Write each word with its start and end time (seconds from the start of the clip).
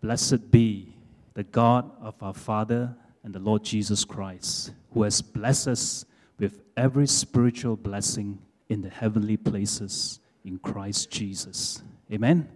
Blessed 0.00 0.50
be 0.50 0.94
the 1.34 1.44
God 1.44 1.90
of 2.00 2.14
our 2.22 2.34
Father 2.34 2.94
and 3.24 3.34
the 3.34 3.38
Lord 3.38 3.64
Jesus 3.64 4.04
Christ, 4.04 4.72
who 4.92 5.02
has 5.02 5.20
blessed 5.20 5.68
us 5.68 6.04
with 6.38 6.60
every 6.76 7.06
spiritual 7.06 7.76
blessing 7.76 8.38
in 8.68 8.80
the 8.82 8.90
heavenly 8.90 9.36
places 9.36 10.20
in 10.44 10.58
Christ 10.58 11.10
Jesus. 11.10 11.82
Amen. 12.12 12.48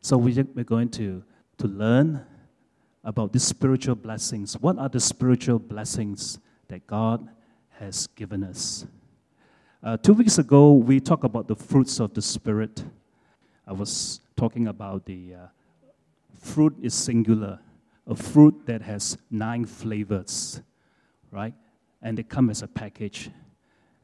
So 0.00 0.16
we're 0.16 0.44
going 0.64 0.90
to, 0.90 1.22
to 1.58 1.66
learn 1.66 2.24
about 3.04 3.32
these 3.32 3.44
spiritual 3.44 3.94
blessings. 3.94 4.54
What 4.54 4.78
are 4.78 4.88
the 4.88 5.00
spiritual 5.00 5.58
blessings 5.58 6.38
that 6.68 6.86
God 6.86 7.28
has 7.78 8.06
given 8.08 8.44
us? 8.44 8.86
Uh, 9.82 9.96
two 9.96 10.12
weeks 10.12 10.38
ago, 10.38 10.72
we 10.72 11.00
talked 11.00 11.24
about 11.24 11.48
the 11.48 11.56
fruits 11.56 11.98
of 12.00 12.14
the 12.14 12.22
Spirit. 12.22 12.84
I 13.66 13.72
was 13.72 14.20
talking 14.36 14.68
about 14.68 15.04
the 15.06 15.34
uh, 15.34 15.46
fruit 16.40 16.74
is 16.82 16.94
singular, 16.94 17.58
a 18.06 18.14
fruit 18.14 18.66
that 18.66 18.82
has 18.82 19.18
nine 19.30 19.64
flavors, 19.64 20.60
right? 21.30 21.54
And 22.00 22.18
they 22.18 22.22
come 22.22 22.50
as 22.50 22.62
a 22.62 22.68
package. 22.68 23.30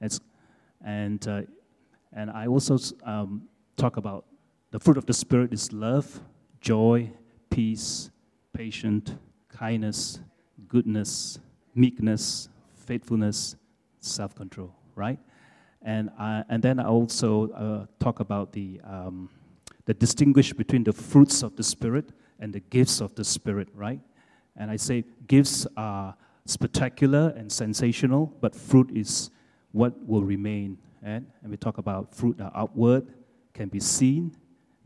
It's, 0.01 0.21
and, 0.85 1.27
uh, 1.27 1.43
and 2.13 2.31
I 2.31 2.47
also 2.47 2.79
um, 3.05 3.49
talk 3.77 3.97
about 3.97 4.25
the 4.71 4.79
fruit 4.79 4.97
of 4.97 5.07
the 5.07 5.15
Spirit 5.15 5.53
is 5.53 5.73
love, 5.73 6.21
joy, 6.61 7.11
peace, 7.51 8.11
patience, 8.53 9.13
kindness, 9.49 10.21
goodness, 10.69 11.39
meekness, 11.75 12.49
faithfulness, 12.75 13.57
self 14.01 14.35
control, 14.35 14.75
right? 14.95 15.19
And, 15.83 16.11
I, 16.19 16.45
and 16.49 16.63
then 16.63 16.81
I 16.81 16.87
also 16.87 17.51
uh, 17.51 17.87
talk 17.99 18.21
about 18.21 18.53
the, 18.53 18.81
um, 18.85 19.31
the 19.87 19.95
distinguish 19.95 20.53
between 20.53 20.85
the 20.85 20.93
fruits 20.93 21.43
of 21.43 21.57
the 21.57 21.63
Spirit 21.63 22.11
and 22.39 22.53
the 22.53 22.61
gifts 22.61 23.01
of 23.01 23.15
the 23.15 23.25
Spirit, 23.25 23.69
right? 23.75 24.01
And 24.57 24.71
I 24.71 24.77
say 24.77 25.05
gifts 25.27 25.67
are 25.77 26.15
spectacular 26.47 27.33
and 27.37 27.51
sensational, 27.51 28.35
but 28.41 28.55
fruit 28.55 28.91
is 28.95 29.31
what 29.73 29.95
will 30.07 30.25
remain. 30.25 30.79
And, 31.03 31.27
and 31.43 31.51
we 31.51 31.57
talk 31.57 31.79
about 31.79 32.15
fruit 32.15 32.41
are 32.41 32.53
outward, 32.55 33.07
can 33.55 33.69
be 33.69 33.81
seen. 33.81 34.37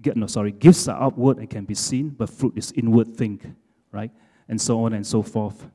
Get, 0.01 0.17
no, 0.17 0.27
sorry, 0.27 0.53
gifts 0.53 0.89
are 0.89 1.01
outward 1.01 1.39
and 1.39 1.49
can 1.49 1.65
be 1.65 1.75
seen, 1.75 2.11
but 2.11 2.29
fruit 2.29 2.55
is 2.57 2.73
inward 2.73 3.17
thing, 3.17 3.57
right? 3.93 4.11
And 4.49 4.61
so 4.61 4.85
on 4.85 4.93
and 4.93 5.07
so 5.07 5.23
forth. 5.23 5.67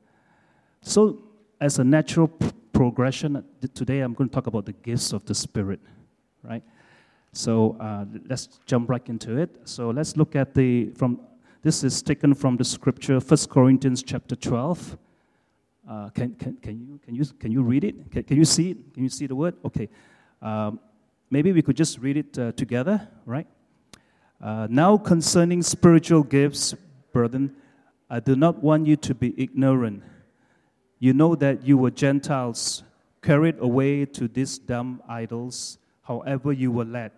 So, 0.82 1.22
as 1.60 1.78
a 1.78 1.84
natural 1.84 2.28
p- 2.28 2.50
progression, 2.72 3.42
today 3.74 4.00
I'm 4.00 4.14
going 4.14 4.28
to 4.28 4.34
talk 4.34 4.46
about 4.46 4.66
the 4.66 4.74
gifts 4.74 5.12
of 5.12 5.24
the 5.24 5.34
Spirit, 5.34 5.80
right? 6.44 6.62
So 7.32 7.76
uh, 7.80 8.04
let's 8.28 8.60
jump 8.66 8.88
right 8.88 9.06
into 9.08 9.36
it. 9.36 9.50
So 9.64 9.90
let's 9.90 10.16
look 10.16 10.36
at 10.36 10.54
the 10.54 10.90
from 10.90 11.20
this 11.62 11.82
is 11.82 12.02
taken 12.02 12.34
from 12.34 12.56
the 12.56 12.64
scripture, 12.64 13.18
1 13.18 13.38
Corinthians 13.50 14.02
chapter 14.02 14.36
12. 14.36 14.96
Uh, 15.88 16.08
can, 16.10 16.34
can, 16.34 16.56
can, 16.56 16.78
you, 16.78 17.00
can, 17.04 17.14
you, 17.14 17.24
can 17.24 17.50
you 17.50 17.62
read 17.62 17.82
it? 17.82 18.10
Can, 18.12 18.22
can 18.22 18.36
you 18.36 18.44
see 18.44 18.70
it? 18.70 18.94
Can 18.94 19.02
you 19.02 19.08
see 19.08 19.26
the 19.26 19.34
word? 19.34 19.56
Okay. 19.64 19.88
Um, 20.40 20.78
maybe 21.30 21.52
we 21.52 21.62
could 21.62 21.76
just 21.76 21.98
read 21.98 22.16
it 22.16 22.38
uh, 22.38 22.52
together, 22.52 23.08
right? 23.26 23.46
Uh, 24.40 24.68
now, 24.70 24.96
concerning 24.96 25.62
spiritual 25.62 26.22
gifts, 26.22 26.74
brethren, 27.12 27.56
I 28.08 28.20
do 28.20 28.36
not 28.36 28.62
want 28.62 28.86
you 28.86 28.96
to 28.96 29.14
be 29.14 29.34
ignorant. 29.36 30.04
You 31.00 31.12
know 31.12 31.34
that 31.34 31.66
you 31.66 31.76
were 31.76 31.90
Gentiles, 31.90 32.84
carried 33.20 33.58
away 33.58 34.04
to 34.04 34.28
these 34.28 34.58
dumb 34.58 35.02
idols, 35.08 35.78
however 36.02 36.52
you 36.52 36.70
were 36.70 36.84
led. 36.84 37.12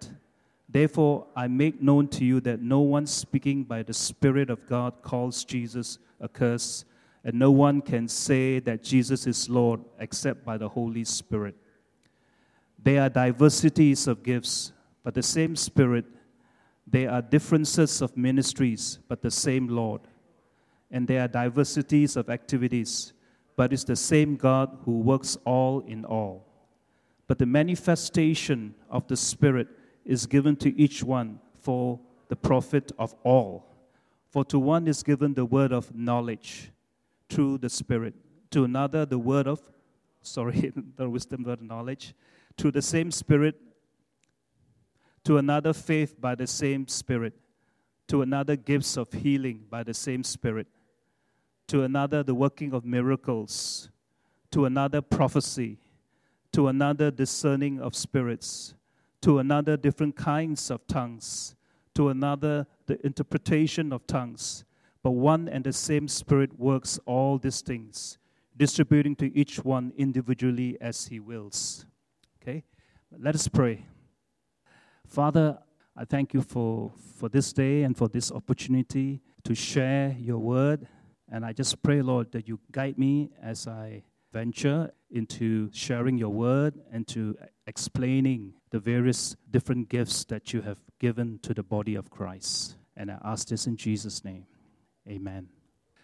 Therefore, 0.73 1.27
I 1.35 1.49
make 1.49 1.83
known 1.83 2.07
to 2.09 2.25
you 2.25 2.41
that 2.43 2.63
no 2.63 2.81
one 2.81 3.07
speaking 3.07 3.65
by 3.65 3.83
the 3.83 3.93
Spirit 3.93 4.51
of 4.51 4.69
God 4.69 5.03
calls 5.03 5.45
Jesus 5.45 5.99
a 6.21 6.29
curse, 6.29 6.85
and 7.25 7.37
no 7.37 7.51
one 7.51 7.81
can 7.81 8.07
say 8.07 8.61
that 8.61 8.85
Jesus 8.85 9.27
is 9.27 9.49
Lord 9.49 9.81
except 9.99 10.45
by 10.45 10.57
the 10.57 10.69
Holy 10.69 11.03
Spirit. 11.03 11.57
There 12.81 13.03
are 13.03 13.09
diversities 13.09 14.07
of 14.07 14.23
gifts, 14.23 14.73
but 15.03 15.15
the 15.15 15.25
same 15.25 15.57
Spirit. 15.57 16.05
There 16.87 17.11
are 17.11 17.21
differences 17.21 18.01
of 18.01 18.17
ministries, 18.17 19.01
but 19.09 19.23
the 19.23 19.31
same 19.31 19.67
Lord. 19.67 20.03
And 20.93 21.07
there 21.07 21.23
are 21.23 21.29
diversities 21.29 22.17
of 22.17 22.31
activities, 22.31 23.13
but 23.57 23.73
it's 23.73 23.85
the 23.85 23.97
same 23.97 24.37
God 24.37 24.79
who 24.85 25.01
works 25.01 25.37
all 25.45 25.81
in 25.81 26.05
all. 26.05 26.47
But 27.27 27.39
the 27.39 27.47
manifestation 27.47 28.75
of 28.89 29.07
the 29.09 29.17
Spirit 29.17 29.69
is 30.05 30.27
given 30.27 30.57
to 30.57 30.77
each 30.81 31.03
one 31.03 31.39
for 31.61 32.01
the 32.29 32.37
profit 32.37 32.93
of 32.99 33.15
all. 33.23 33.67
For 34.31 34.45
to 34.47 34.59
one 34.59 34.87
is 34.87 35.03
given 35.03 35.35
the 35.35 35.45
word 35.45 35.73
of 35.73 35.95
knowledge 35.95 36.71
through 37.29 37.59
the 37.59 37.69
Spirit, 37.69 38.15
to 38.51 38.65
another 38.65 39.05
the 39.05 39.19
word 39.19 39.47
of, 39.47 39.61
sorry, 40.23 40.73
the 40.97 41.09
wisdom 41.09 41.45
word 41.45 41.63
knowledge, 41.63 42.15
through 42.57 42.73
the 42.73 42.83
same 42.83 43.11
Spirit, 43.11 43.61
to 45.25 45.39
another 45.39 45.73
faith 45.73 46.21
by 46.21 46.35
the 46.35 46.47
same 46.47 46.87
Spirit, 46.89 47.35
to 48.09 48.23
another 48.23 48.57
gifts 48.57 48.97
of 48.97 49.13
healing 49.13 49.65
by 49.69 49.83
the 49.83 49.95
same 49.95 50.25
Spirit, 50.25 50.67
to 51.67 51.83
another 51.83 52.23
the 52.23 52.35
working 52.35 52.73
of 52.73 52.85
miracles, 52.85 53.91
to 54.51 54.65
another 54.65 55.01
prophecy, 55.01 55.79
to 56.53 56.69
another 56.69 57.11
discerning 57.11 57.81
of 57.81 57.95
spirits 57.95 58.75
to 59.23 59.39
another 59.39 59.77
different 59.77 60.17
kinds 60.17 60.71
of 60.71 60.87
tongues, 60.87 61.55
to 61.95 62.09
another 62.09 62.67
the 62.87 63.05
interpretation 63.05 63.93
of 63.93 64.07
tongues. 64.07 64.65
But 65.03 65.13
one 65.13 65.49
and 65.49 65.65
the 65.65 65.73
same 65.73 66.09
Spirit 66.09 66.59
works 66.59 66.99
all 67.07 67.39
these 67.39 67.61
things, 67.61 68.19
distributing 68.57 69.17
to 69.17 69.35
each 69.37 69.65
one 69.65 69.93
individually 69.97 70.77
as 70.81 71.07
He 71.07 71.21
wills. 71.21 71.87
Okay? 72.43 72.65
Let 73.19 73.35
us 73.35 73.49
pray. 73.49 73.87
Father, 75.07 75.59
I 75.97 76.05
thank 76.05 76.33
you 76.33 76.43
for, 76.43 76.93
for 77.17 77.29
this 77.29 77.53
day 77.53 77.83
and 77.83 77.97
for 77.97 78.09
this 78.09 78.31
opportunity 78.31 79.21
to 79.45 79.55
share 79.55 80.15
your 80.19 80.39
word. 80.39 80.87
And 81.31 81.45
I 81.45 81.53
just 81.53 81.83
pray, 81.83 82.03
Lord, 82.03 82.33
that 82.33 82.49
you 82.49 82.61
guide 82.71 82.99
me 82.99 83.31
as 83.43 83.67
I 83.67 84.03
venture 84.33 84.93
into 85.11 85.71
sharing 85.73 86.17
your 86.17 86.31
word 86.31 86.75
and 86.93 87.07
to 87.09 87.37
explaining 87.67 88.53
the 88.71 88.79
various 88.79 89.37
different 89.51 89.89
gifts 89.89 90.25
that 90.25 90.53
you 90.53 90.63
have 90.63 90.79
given 90.99 91.39
to 91.43 91.53
the 91.53 91.63
body 91.63 91.95
of 91.95 92.11
Christ. 92.11 92.77
And 92.97 93.11
I 93.11 93.19
ask 93.25 93.49
this 93.49 93.67
in 93.67 93.77
Jesus' 93.77 94.25
name. 94.25 94.47
Amen. 95.09 95.49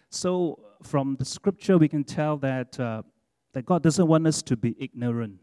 So, 0.09 0.59
from 0.83 1.15
the 1.17 1.25
scripture, 1.25 1.77
we 1.77 1.87
can 1.87 2.03
tell 2.03 2.37
that, 2.37 2.79
uh, 2.79 3.03
that 3.53 3.65
God 3.65 3.83
doesn't 3.83 4.07
want 4.07 4.27
us 4.27 4.41
to 4.43 4.55
be 4.55 4.75
ignorant. 4.79 5.39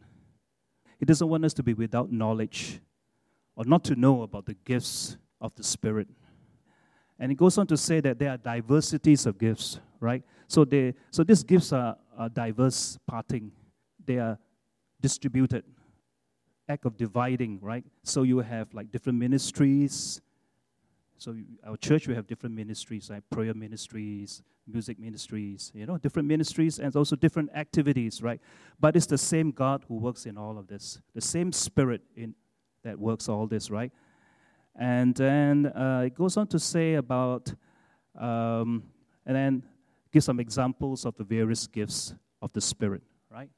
He 0.99 1.05
doesn't 1.05 1.29
want 1.29 1.45
us 1.45 1.55
to 1.55 1.63
be 1.63 1.75
without 1.75 2.11
knowledge 2.11 2.81
or 3.57 3.65
not 3.65 3.85
to 3.85 3.97
know 3.97 4.23
about 4.23 4.47
the 4.47 4.55
gifts 4.65 5.17
of 5.41 5.55
the 5.55 5.63
Spirit. 5.63 6.09
And 7.19 7.31
it 7.31 7.37
goes 7.37 7.59
on 7.59 7.67
to 7.69 7.77
say 7.77 8.01
that 8.01 8.19
there 8.19 8.31
are 8.31 8.37
diversities 8.37 9.27
of 9.27 9.39
gifts, 9.39 9.79
right? 10.01 10.23
So, 10.49 10.65
they, 10.65 10.95
so 11.11 11.23
these 11.23 11.43
gifts 11.43 11.73
are, 11.73 11.97
are 12.17 12.29
diverse 12.29 12.99
parting, 13.07 13.53
they 14.05 14.19
are 14.19 14.39
distributed 15.01 15.65
act 16.69 16.85
of 16.87 16.97
dividing, 16.97 17.59
right? 17.61 17.85
So 18.03 18.23
you 18.23 18.39
have 18.39 18.73
like 18.73 18.91
different 18.91 19.19
ministries. 19.19 20.21
So 21.19 21.37
our 21.67 21.77
church, 21.77 22.09
we 22.09 22.15
have 22.15 22.27
different 22.27 22.55
ministries, 22.55 23.11
like 23.11 23.23
prayer 23.31 23.55
ministries, 23.55 24.43
music 24.67 24.99
ministries, 24.99 25.71
you 25.75 25.87
know, 25.87 25.99
different 25.99 26.27
ministries 26.27 26.79
and 26.79 26.95
also 26.97 27.17
different 27.17 27.51
activities, 27.55 28.23
right? 28.23 28.41
But 28.81 28.97
it's 28.97 29.07
the 29.07 29.19
same 29.19 29.51
God 29.51 29.85
who 29.89 29.97
works 29.97 30.27
in 30.27 30.39
all 30.39 30.59
of 30.59 30.67
this, 30.67 30.99
the 31.15 31.21
same 31.21 31.53
Spirit 31.53 32.03
in 32.17 32.35
that 32.83 32.99
works 32.99 33.29
all 33.29 33.47
this, 33.47 33.71
right? 33.71 33.93
And 34.77 35.15
then 35.15 35.67
uh, 35.67 36.03
it 36.07 36.15
goes 36.15 36.37
on 36.37 36.47
to 36.49 36.59
say 36.59 36.95
about, 36.95 37.55
um, 38.19 38.83
and 39.25 39.37
then 39.37 39.63
give 40.15 40.23
some 40.23 40.39
examples 40.39 41.05
of 41.05 41.17
the 41.17 41.25
various 41.25 41.67
gifts 41.67 42.15
of 42.41 42.53
the 42.53 42.61
Spirit. 42.61 43.03
Right? 43.29 43.51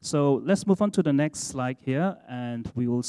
So 0.00 0.40
let's 0.44 0.64
move 0.64 0.80
on 0.80 0.92
to 0.92 1.02
the 1.02 1.12
next 1.12 1.48
slide 1.48 1.78
here, 1.84 2.16
and 2.28 2.70
we 2.76 2.86
will 2.86 3.04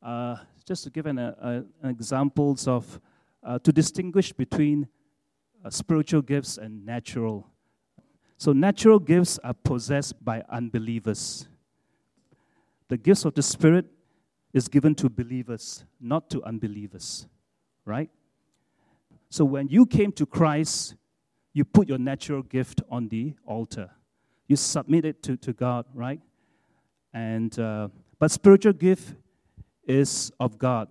uh, 0.00 0.36
just 0.64 0.84
to 0.84 0.90
give 0.90 1.06
an, 1.06 1.18
uh, 1.18 1.62
examples 1.82 2.68
of 2.68 3.00
uh, 3.42 3.58
to 3.58 3.72
distinguish 3.72 4.32
between 4.32 4.86
uh, 5.64 5.70
spiritual 5.70 6.22
gifts 6.22 6.56
and 6.56 6.86
natural. 6.86 7.48
So 8.36 8.52
natural 8.52 9.00
gifts 9.00 9.40
are 9.42 9.54
possessed 9.54 10.24
by 10.24 10.44
unbelievers. 10.48 11.48
The 12.86 12.96
gifts 12.96 13.24
of 13.24 13.34
the 13.34 13.42
Spirit 13.42 13.86
is 14.52 14.68
given 14.68 14.94
to 14.94 15.10
believers, 15.10 15.84
not 16.00 16.30
to 16.30 16.44
unbelievers, 16.44 17.26
right? 17.84 18.08
So 19.30 19.44
when 19.44 19.66
you 19.66 19.84
came 19.84 20.12
to 20.12 20.26
Christ, 20.26 20.94
you 21.58 21.64
put 21.64 21.88
your 21.88 21.98
natural 21.98 22.42
gift 22.42 22.80
on 22.90 23.08
the 23.08 23.34
altar 23.44 23.90
you 24.48 24.56
submit 24.56 25.04
it 25.04 25.22
to, 25.22 25.36
to 25.36 25.52
God, 25.52 25.84
right? 25.94 26.20
And 27.12 27.56
uh, 27.58 27.88
but 28.18 28.30
spiritual 28.30 28.72
gift 28.72 29.14
is 29.86 30.32
of 30.40 30.58
God 30.58 30.88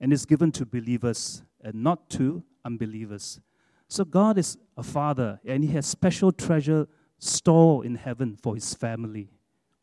and 0.00 0.12
is 0.12 0.24
given 0.26 0.52
to 0.52 0.66
believers 0.66 1.42
and 1.62 1.82
not 1.82 2.08
to 2.10 2.44
unbelievers. 2.64 3.40
So 3.88 4.04
God 4.04 4.38
is 4.38 4.56
a 4.76 4.82
father, 4.82 5.40
and 5.44 5.64
He 5.64 5.70
has 5.72 5.86
special 5.86 6.32
treasure 6.32 6.86
store 7.18 7.84
in 7.84 7.96
heaven 7.96 8.36
for 8.42 8.54
His 8.54 8.74
family, 8.74 9.30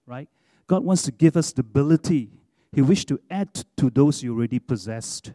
right? 0.06 0.30
God 0.68 0.84
wants 0.84 1.04
to 1.04 1.12
give 1.12 1.36
us 1.36 1.48
stability. 1.48 2.32
He 2.72 2.82
wished 2.82 3.08
to 3.10 3.20
add 3.30 3.54
to 3.78 3.90
those 3.90 4.24
you 4.24 4.36
already 4.36 4.60
possessed. 4.60 5.34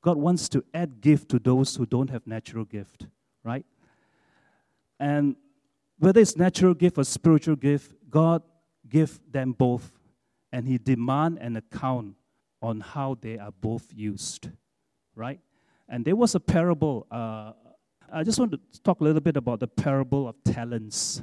God 0.00 0.16
wants 0.16 0.48
to 0.50 0.64
add 0.72 1.00
gift 1.00 1.28
to 1.30 1.38
those 1.38 1.76
who 1.76 1.84
don't 1.84 2.10
have 2.10 2.26
natural 2.26 2.64
gift, 2.64 3.06
right? 3.44 3.66
And 5.00 5.34
whether 5.98 6.20
it's 6.20 6.36
natural 6.36 6.74
gift 6.74 6.98
or 6.98 7.04
spiritual 7.04 7.56
gift, 7.56 7.94
God 8.08 8.42
give 8.88 9.18
them 9.28 9.52
both, 9.52 9.90
and 10.52 10.68
He 10.68 10.78
demand 10.78 11.38
an 11.38 11.56
account 11.56 12.14
on 12.62 12.80
how 12.80 13.16
they 13.20 13.38
are 13.38 13.52
both 13.60 13.88
used, 13.92 14.50
right? 15.16 15.40
And 15.88 16.04
there 16.04 16.14
was 16.14 16.34
a 16.34 16.40
parable. 16.40 17.06
Uh, 17.10 17.52
I 18.12 18.22
just 18.22 18.38
want 18.38 18.52
to 18.52 18.60
talk 18.82 19.00
a 19.00 19.04
little 19.04 19.20
bit 19.20 19.36
about 19.36 19.60
the 19.60 19.66
parable 19.66 20.28
of 20.28 20.36
talents, 20.44 21.22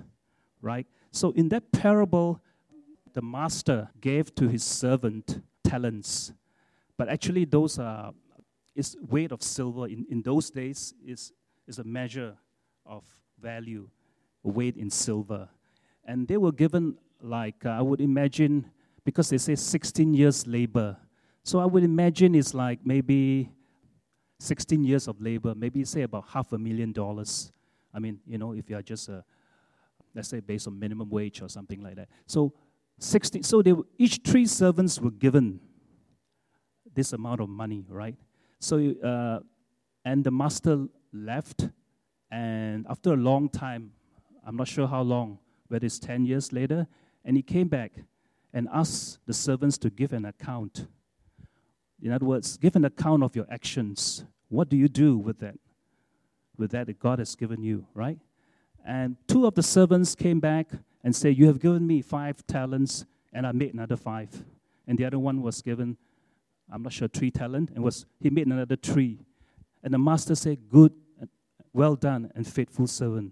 right? 0.62 0.88
So 1.12 1.32
in 1.32 1.50
that 1.50 1.72
parable, 1.72 2.42
the 3.14 3.22
master 3.22 3.90
gave 4.02 4.34
to 4.36 4.48
his 4.48 4.64
servant 4.64 5.42
talents, 5.64 6.34
but 6.98 7.10
actually 7.10 7.46
those 7.46 7.78
are 7.78 8.14
is 8.76 8.96
weight 9.10 9.32
of 9.32 9.42
silver 9.42 9.88
in, 9.88 10.06
in 10.10 10.22
those 10.22 10.52
days 10.52 10.94
is, 11.04 11.34
is 11.68 11.80
a 11.80 11.84
measure 11.84 12.38
of 12.86 13.04
value, 13.42 13.90
weighed 14.44 14.78
in 14.78 14.90
silver. 14.90 15.50
And 16.06 16.28
they 16.28 16.38
were 16.38 16.52
given, 16.52 16.98
like, 17.22 17.66
uh, 17.66 17.70
I 17.70 17.82
would 17.82 18.02
imagine, 18.02 18.72
because 19.04 19.30
they 19.30 19.38
say 19.38 19.56
16 19.56 20.14
years 20.14 20.48
labor. 20.48 20.98
So 21.44 21.60
I 21.60 21.66
would 21.66 21.84
imagine 21.84 22.36
it's 22.36 22.54
like 22.54 22.80
maybe 22.86 23.50
16 24.40 24.84
years 24.84 25.08
of 25.08 25.20
labor, 25.22 25.54
maybe 25.56 25.84
say 25.84 26.04
about 26.04 26.26
half 26.30 26.54
a 26.54 26.58
million 26.58 26.92
dollars. 26.92 27.52
I 27.94 28.00
mean, 28.00 28.20
you 28.28 28.38
know, 28.38 28.54
if 28.54 28.70
you 28.70 28.78
are 28.78 28.82
just 28.82 29.10
a, 29.10 29.24
let's 30.14 30.30
say 30.30 30.40
based 30.40 30.68
on 30.68 30.78
minimum 30.78 31.10
wage 31.10 31.42
or 31.42 31.50
something 31.50 31.82
like 31.82 31.96
that. 31.96 32.10
So 32.26 32.54
60, 33.00 33.44
so 33.44 33.62
they, 33.62 33.74
each 33.98 34.22
three 34.26 34.46
servants 34.46 35.00
were 35.00 35.12
given 35.12 35.60
this 36.94 37.14
amount 37.14 37.42
of 37.42 37.50
money, 37.50 37.86
right? 37.88 38.16
So, 38.60 38.94
uh, 39.04 39.40
and 40.04 40.24
the 40.24 40.32
master 40.32 40.88
left, 41.14 41.70
and 42.32 42.86
after 42.90 43.14
a 43.14 43.18
long 43.18 43.50
time, 43.50 43.92
I'm 44.46 44.56
not 44.56 44.68
sure 44.68 44.88
how 44.88 45.02
long, 45.02 45.40
whether 45.68 45.86
it's 45.86 46.00
10 46.00 46.26
years 46.26 46.52
later, 46.52 46.88
and 47.26 47.36
he 47.36 47.44
came 47.44 47.68
back 47.68 47.92
and 48.54 48.68
asked 48.74 49.20
the 49.26 49.34
servants 49.34 49.78
to 49.80 49.90
give 49.90 50.14
an 50.14 50.26
account. 50.26 50.88
In 52.02 52.12
other 52.12 52.26
words, 52.26 52.58
give 52.58 52.76
an 52.76 52.86
account 52.86 53.24
of 53.24 53.36
your 53.36 53.46
actions. 53.52 54.24
What 54.50 54.70
do 54.70 54.78
you 54.78 54.88
do 54.88 55.18
with 55.18 55.40
that? 55.40 55.56
With 56.58 56.72
that 56.72 56.88
that 56.88 57.00
God 57.00 57.20
has 57.20 57.36
given 57.36 57.62
you, 57.62 57.86
right? 57.94 58.20
And 58.86 59.18
two 59.28 59.46
of 59.46 59.56
the 59.56 59.64
servants 59.64 60.16
came 60.16 60.40
back 60.40 60.70
and 61.04 61.16
said, 61.16 61.38
You 61.38 61.48
have 61.48 61.60
given 61.60 61.86
me 61.86 62.02
five 62.02 62.46
talents, 62.48 63.06
and 63.34 63.46
I 63.46 63.52
made 63.52 63.74
another 63.74 63.98
five. 63.98 64.44
And 64.88 64.98
the 64.98 65.06
other 65.06 65.20
one 65.20 65.42
was 65.42 65.62
given 65.62 65.98
I'm 66.72 66.84
not 66.84 66.94
sure, 66.94 67.08
three 67.08 67.32
talent, 67.32 67.72
and 67.74 67.84
was 67.84 68.06
he 68.20 68.30
made 68.30 68.48
another 68.48 68.76
three. 68.76 69.20
And 69.84 69.94
the 69.94 69.98
master 69.98 70.36
said, 70.36 70.70
Good, 70.70 70.94
well 71.78 71.96
done, 71.96 72.32
and 72.36 72.46
faithful 72.46 72.88
servant. 72.88 73.32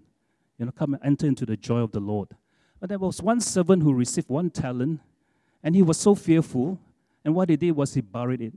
You 0.58 0.66
know, 0.66 0.72
come 0.72 0.94
and 0.94 1.04
enter 1.04 1.26
into 1.26 1.44
the 1.44 1.56
joy 1.56 1.80
of 1.80 1.92
the 1.92 2.00
Lord. 2.00 2.28
But 2.80 2.88
there 2.88 2.98
was 2.98 3.20
one 3.20 3.40
servant 3.40 3.82
who 3.82 3.92
received 3.92 4.28
one 4.28 4.50
talent, 4.50 5.00
and 5.62 5.74
he 5.74 5.82
was 5.82 5.98
so 5.98 6.14
fearful, 6.14 6.78
and 7.24 7.34
what 7.34 7.50
he 7.50 7.56
did 7.56 7.72
was 7.72 7.94
he 7.94 8.00
buried 8.00 8.40
it. 8.40 8.54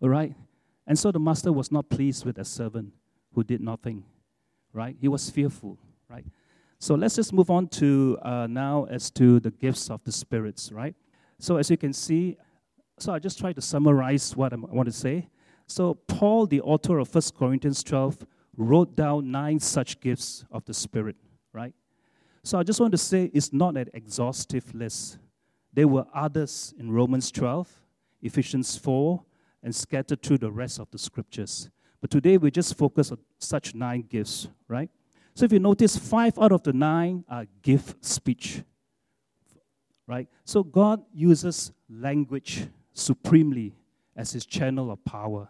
All 0.00 0.08
right? 0.08 0.34
And 0.86 0.98
so 0.98 1.12
the 1.12 1.20
master 1.20 1.52
was 1.52 1.70
not 1.70 1.88
pleased 1.88 2.24
with 2.24 2.38
a 2.38 2.44
servant 2.44 2.92
who 3.34 3.44
did 3.44 3.60
nothing. 3.60 4.04
Right? 4.72 4.96
He 5.00 5.08
was 5.08 5.30
fearful. 5.30 5.78
Right? 6.08 6.24
So 6.78 6.94
let's 6.94 7.16
just 7.16 7.32
move 7.32 7.50
on 7.50 7.68
to 7.68 8.18
uh, 8.22 8.46
now 8.48 8.86
as 8.90 9.10
to 9.12 9.40
the 9.40 9.50
gifts 9.50 9.90
of 9.90 10.02
the 10.04 10.12
spirits. 10.12 10.72
Right? 10.72 10.94
So 11.38 11.56
as 11.56 11.70
you 11.70 11.76
can 11.76 11.92
see, 11.92 12.36
so 12.98 13.12
I 13.12 13.18
just 13.18 13.38
try 13.38 13.52
to 13.52 13.60
summarize 13.60 14.36
what 14.36 14.52
I 14.52 14.56
want 14.56 14.86
to 14.86 14.92
say. 14.92 15.28
So 15.66 15.94
Paul, 15.94 16.46
the 16.46 16.60
author 16.60 16.98
of 16.98 17.14
1 17.14 17.22
Corinthians 17.38 17.82
12, 17.82 18.26
wrote 18.56 18.96
down 18.96 19.30
nine 19.30 19.60
such 19.60 20.00
gifts 20.00 20.44
of 20.50 20.64
the 20.64 20.74
Spirit, 20.74 21.16
right? 21.52 21.74
So 22.42 22.58
I 22.58 22.62
just 22.62 22.80
want 22.80 22.92
to 22.92 22.98
say 22.98 23.30
it's 23.32 23.52
not 23.52 23.76
an 23.76 23.88
exhaustive 23.94 24.74
list. 24.74 25.18
There 25.72 25.88
were 25.88 26.06
others 26.14 26.74
in 26.78 26.90
Romans 26.90 27.30
12, 27.32 27.68
Ephesians 28.22 28.76
4, 28.76 29.22
and 29.62 29.74
scattered 29.74 30.22
through 30.22 30.38
the 30.38 30.52
rest 30.52 30.78
of 30.78 30.90
the 30.90 30.98
scriptures. 30.98 31.70
But 32.00 32.10
today 32.10 32.36
we 32.36 32.50
just 32.50 32.76
focus 32.76 33.10
on 33.10 33.18
such 33.38 33.74
nine 33.74 34.02
gifts, 34.02 34.48
right? 34.68 34.90
So 35.34 35.46
if 35.46 35.52
you 35.52 35.58
notice, 35.58 35.96
five 35.96 36.38
out 36.38 36.52
of 36.52 36.62
the 36.62 36.72
nine 36.72 37.24
are 37.28 37.46
gift 37.62 38.04
speech, 38.04 38.62
right? 40.06 40.28
So 40.44 40.62
God 40.62 41.02
uses 41.12 41.72
language 41.88 42.68
supremely 42.92 43.74
as 44.16 44.32
his 44.32 44.46
channel 44.46 44.90
of 44.90 45.04
power. 45.04 45.48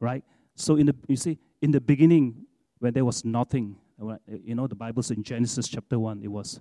Right? 0.00 0.24
So 0.54 0.76
in 0.76 0.86
the 0.86 0.94
you 1.08 1.16
see, 1.16 1.38
in 1.62 1.70
the 1.70 1.80
beginning, 1.80 2.44
when 2.80 2.92
there 2.92 3.04
was 3.04 3.24
nothing, 3.24 3.76
you 4.44 4.54
know, 4.54 4.66
the 4.66 4.74
Bible 4.74 5.02
says 5.02 5.16
in 5.16 5.22
Genesis 5.22 5.68
chapter 5.68 5.98
one, 5.98 6.20
it 6.22 6.28
was 6.28 6.60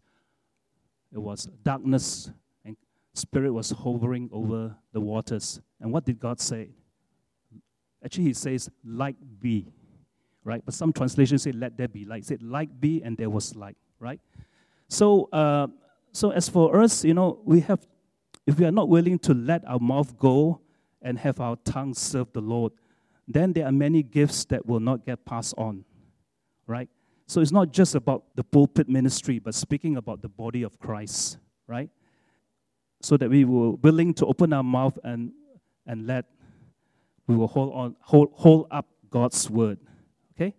it 1.14 1.18
was 1.18 1.50
darkness 1.64 2.32
and 2.64 2.78
spirit 3.14 3.52
was 3.52 3.72
hovering 3.72 4.30
over 4.32 4.76
the 4.94 5.02
waters. 5.02 5.60
And 5.82 5.92
what 5.92 6.06
did 6.06 6.20
God 6.20 6.40
say? 6.40 6.70
Actually, 8.06 8.26
he 8.26 8.34
says, 8.34 8.70
light 8.86 9.18
be. 9.40 9.68
Right? 10.44 10.62
But 10.64 10.74
some 10.74 10.94
translations 10.94 11.44
say, 11.44 11.52
let 11.52 11.76
there 11.78 11.88
be 11.88 12.06
light. 12.06 12.26
Said, 12.26 12.42
light 12.42 12.80
be, 12.80 13.02
and 13.04 13.18
there 13.18 13.30
was 13.30 13.56
light. 13.56 13.78
Right? 14.00 14.22
So, 14.88 15.28
uh, 15.34 15.68
so 16.14 16.32
as 16.32 16.48
for 16.48 16.82
us, 16.82 17.04
you 17.04 17.14
know, 17.14 17.42
we 17.44 17.60
have 17.62 17.86
if 18.48 18.58
we 18.58 18.66
are 18.66 18.72
not 18.72 18.90
willing 18.90 19.20
to 19.20 19.34
let 19.34 19.68
our 19.68 19.80
mouth 19.80 20.18
go 20.18 20.62
and 21.02 21.18
have 21.20 21.40
our 21.40 21.58
tongue 21.58 21.94
serve 21.94 22.32
the 22.34 22.42
Lord, 22.42 22.74
then 23.34 23.54
there 23.54 23.66
are 23.66 23.72
many 23.72 24.04
gifts 24.04 24.46
that 24.46 24.66
will 24.66 24.80
not 24.80 25.06
get 25.06 25.26
passed 25.26 25.54
on, 25.58 25.86
right? 26.68 26.90
So 27.28 27.40
it's 27.40 27.52
not 27.52 27.72
just 27.72 27.96
about 27.96 28.24
the 28.36 28.44
pulpit 28.44 28.90
ministry, 28.90 29.40
but 29.40 29.56
speaking 29.56 29.96
about 29.96 30.22
the 30.22 30.28
body 30.28 30.64
of 30.64 30.78
Christ, 30.80 31.38
right? 31.68 31.90
So 33.02 33.16
that 33.18 33.30
we 33.30 33.46
were 33.46 33.72
willing 33.72 34.14
to 34.16 34.26
open 34.26 34.52
our 34.54 34.64
mouth 34.64 34.98
and, 35.04 35.32
and 35.86 36.08
let, 36.08 36.26
we 37.28 37.36
will 37.36 37.48
hold, 37.48 37.74
on, 37.74 37.96
hold, 38.02 38.32
hold 38.34 38.68
up 38.70 38.88
God's 39.10 39.50
word, 39.50 39.80
okay? 40.36 40.54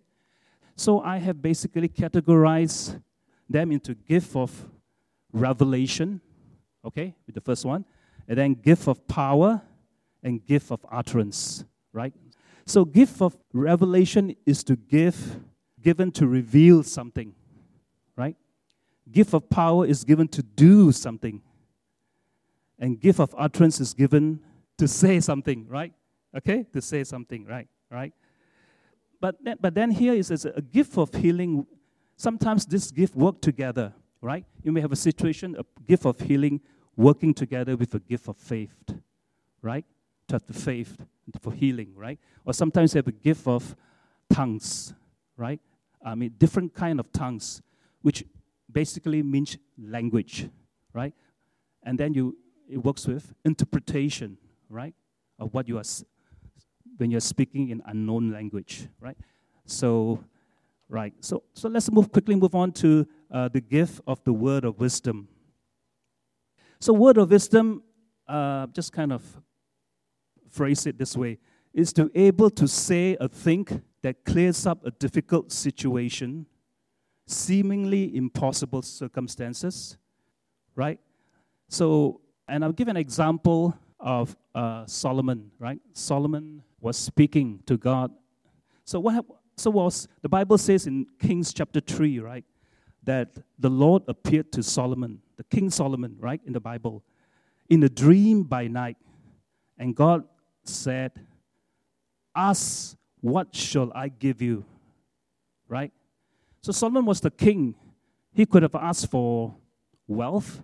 So 0.75 1.01
I 1.01 1.17
have 1.17 1.41
basically 1.41 1.89
categorized 1.89 3.01
them 3.49 3.71
into 3.71 3.93
gift 3.93 4.35
of 4.35 4.65
revelation, 5.31 6.21
okay, 6.85 7.13
with 7.25 7.35
the 7.35 7.41
first 7.41 7.65
one, 7.65 7.85
and 8.27 8.37
then 8.37 8.53
gift 8.53 8.87
of 8.87 9.07
power 9.07 9.61
and 10.23 10.43
gift 10.45 10.71
of 10.71 10.83
utterance, 10.91 11.65
right? 11.91 12.13
So 12.65 12.85
gift 12.85 13.21
of 13.21 13.35
revelation 13.51 14.35
is 14.45 14.63
to 14.65 14.75
give, 14.75 15.39
given 15.81 16.11
to 16.13 16.27
reveal 16.27 16.83
something, 16.83 17.33
right? 18.15 18.35
Gift 19.11 19.33
of 19.33 19.49
power 19.49 19.85
is 19.85 20.03
given 20.03 20.27
to 20.29 20.41
do 20.41 20.91
something. 20.91 21.41
And 22.79 22.99
gift 22.99 23.19
of 23.19 23.35
utterance 23.37 23.79
is 23.79 23.93
given 23.93 24.39
to 24.77 24.87
say 24.87 25.19
something, 25.19 25.67
right? 25.67 25.93
Okay? 26.35 26.65
To 26.73 26.81
say 26.81 27.03
something, 27.03 27.45
right? 27.45 27.67
Right? 27.91 28.13
But 29.19 29.43
then, 29.43 29.57
but 29.59 29.75
then 29.75 29.91
here 29.91 30.13
is 30.13 30.31
a 30.31 30.61
gift 30.61 30.97
of 30.97 31.13
healing. 31.13 31.65
Sometimes 32.17 32.65
this 32.65 32.91
gift 32.91 33.15
work 33.15 33.41
together, 33.41 33.93
right? 34.21 34.45
You 34.63 34.71
may 34.71 34.81
have 34.81 34.91
a 34.91 34.97
situation, 34.97 35.55
a 35.57 35.65
gift 35.87 36.05
of 36.05 36.19
healing 36.19 36.61
working 36.95 37.33
together 37.33 37.75
with 37.75 37.93
a 37.93 37.99
gift 37.99 38.27
of 38.27 38.37
faith, 38.37 38.75
right? 39.61 39.85
Have 40.33 40.45
the 40.45 40.53
faith 40.53 40.97
for 41.39 41.53
healing, 41.53 41.93
right? 41.95 42.19
Or 42.45 42.53
sometimes 42.53 42.91
they 42.91 42.99
have 42.99 43.07
a 43.07 43.11
gift 43.11 43.47
of 43.47 43.75
tongues, 44.31 44.93
right? 45.37 45.59
I 46.05 46.15
mean, 46.15 46.33
different 46.37 46.73
kind 46.73 46.99
of 46.99 47.11
tongues, 47.11 47.61
which 48.01 48.25
basically 48.71 49.23
means 49.23 49.57
language, 49.77 50.49
right? 50.91 51.13
And 51.83 51.97
then 51.97 52.13
you 52.13 52.37
it 52.69 52.77
works 52.77 53.07
with 53.07 53.33
interpretation, 53.45 54.37
right? 54.69 54.93
Of 55.39 55.53
what 55.53 55.67
you 55.67 55.77
are 55.77 55.83
when 56.97 57.11
you're 57.11 57.19
speaking 57.21 57.69
in 57.69 57.81
unknown 57.85 58.31
language, 58.31 58.87
right? 58.99 59.17
So, 59.65 60.23
right. 60.89 61.13
So, 61.21 61.43
so 61.53 61.69
let's 61.69 61.89
move 61.91 62.11
quickly 62.11 62.35
move 62.35 62.55
on 62.55 62.71
to 62.73 63.07
uh, 63.31 63.47
the 63.47 63.61
gift 63.61 64.01
of 64.05 64.23
the 64.23 64.33
word 64.33 64.65
of 64.65 64.79
wisdom, 64.79 65.27
so, 66.83 66.91
word 66.91 67.17
of 67.17 67.31
wisdom, 67.31 67.81
uh, 68.27 68.67
just 68.67 68.91
kind 68.91 69.13
of 69.13 69.23
phrase 70.53 70.85
it 70.85 70.97
this 70.97 71.17
way, 71.17 71.39
is 71.73 71.91
to 71.93 72.11
able 72.13 72.49
to 72.51 72.67
say 72.67 73.17
a 73.19 73.27
thing 73.27 73.81
that 74.03 74.23
clears 74.25 74.65
up 74.65 74.85
a 74.85 74.91
difficult 74.91 75.51
situation, 75.51 76.45
seemingly 77.25 78.15
impossible 78.15 78.81
circumstances, 78.81 79.97
right? 80.75 80.99
So, 81.69 82.21
and 82.47 82.63
I'll 82.63 82.71
give 82.71 82.89
an 82.89 82.97
example 82.97 83.75
of 83.99 84.35
uh, 84.53 84.85
Solomon, 84.85 85.49
right? 85.57 85.79
Solomon 85.93 86.61
was 86.79 86.97
speaking 86.97 87.61
to 87.65 87.77
God. 87.77 88.11
So 88.83 88.99
what 88.99 89.25
so 89.55 89.71
was 89.71 90.07
the 90.21 90.29
Bible 90.29 90.57
says 90.57 90.87
in 90.87 91.05
Kings 91.19 91.53
chapter 91.53 91.79
3, 91.79 92.19
right? 92.19 92.45
That 93.03 93.29
the 93.59 93.69
Lord 93.69 94.03
appeared 94.07 94.51
to 94.53 94.63
Solomon, 94.63 95.21
the 95.37 95.43
King 95.43 95.69
Solomon, 95.69 96.17
right, 96.19 96.41
in 96.45 96.53
the 96.53 96.59
Bible, 96.59 97.03
in 97.69 97.83
a 97.83 97.89
dream 97.89 98.43
by 98.43 98.67
night. 98.67 98.97
And 99.77 99.95
God 99.95 100.25
said, 100.63 101.11
Ask, 102.35 102.97
what 103.21 103.55
shall 103.55 103.91
I 103.93 104.09
give 104.09 104.41
you? 104.41 104.65
Right? 105.67 105.91
So 106.61 106.71
Solomon 106.71 107.05
was 107.05 107.21
the 107.21 107.31
king. 107.31 107.75
He 108.33 108.45
could 108.45 108.63
have 108.63 108.75
asked 108.75 109.09
for 109.09 109.55
wealth, 110.07 110.61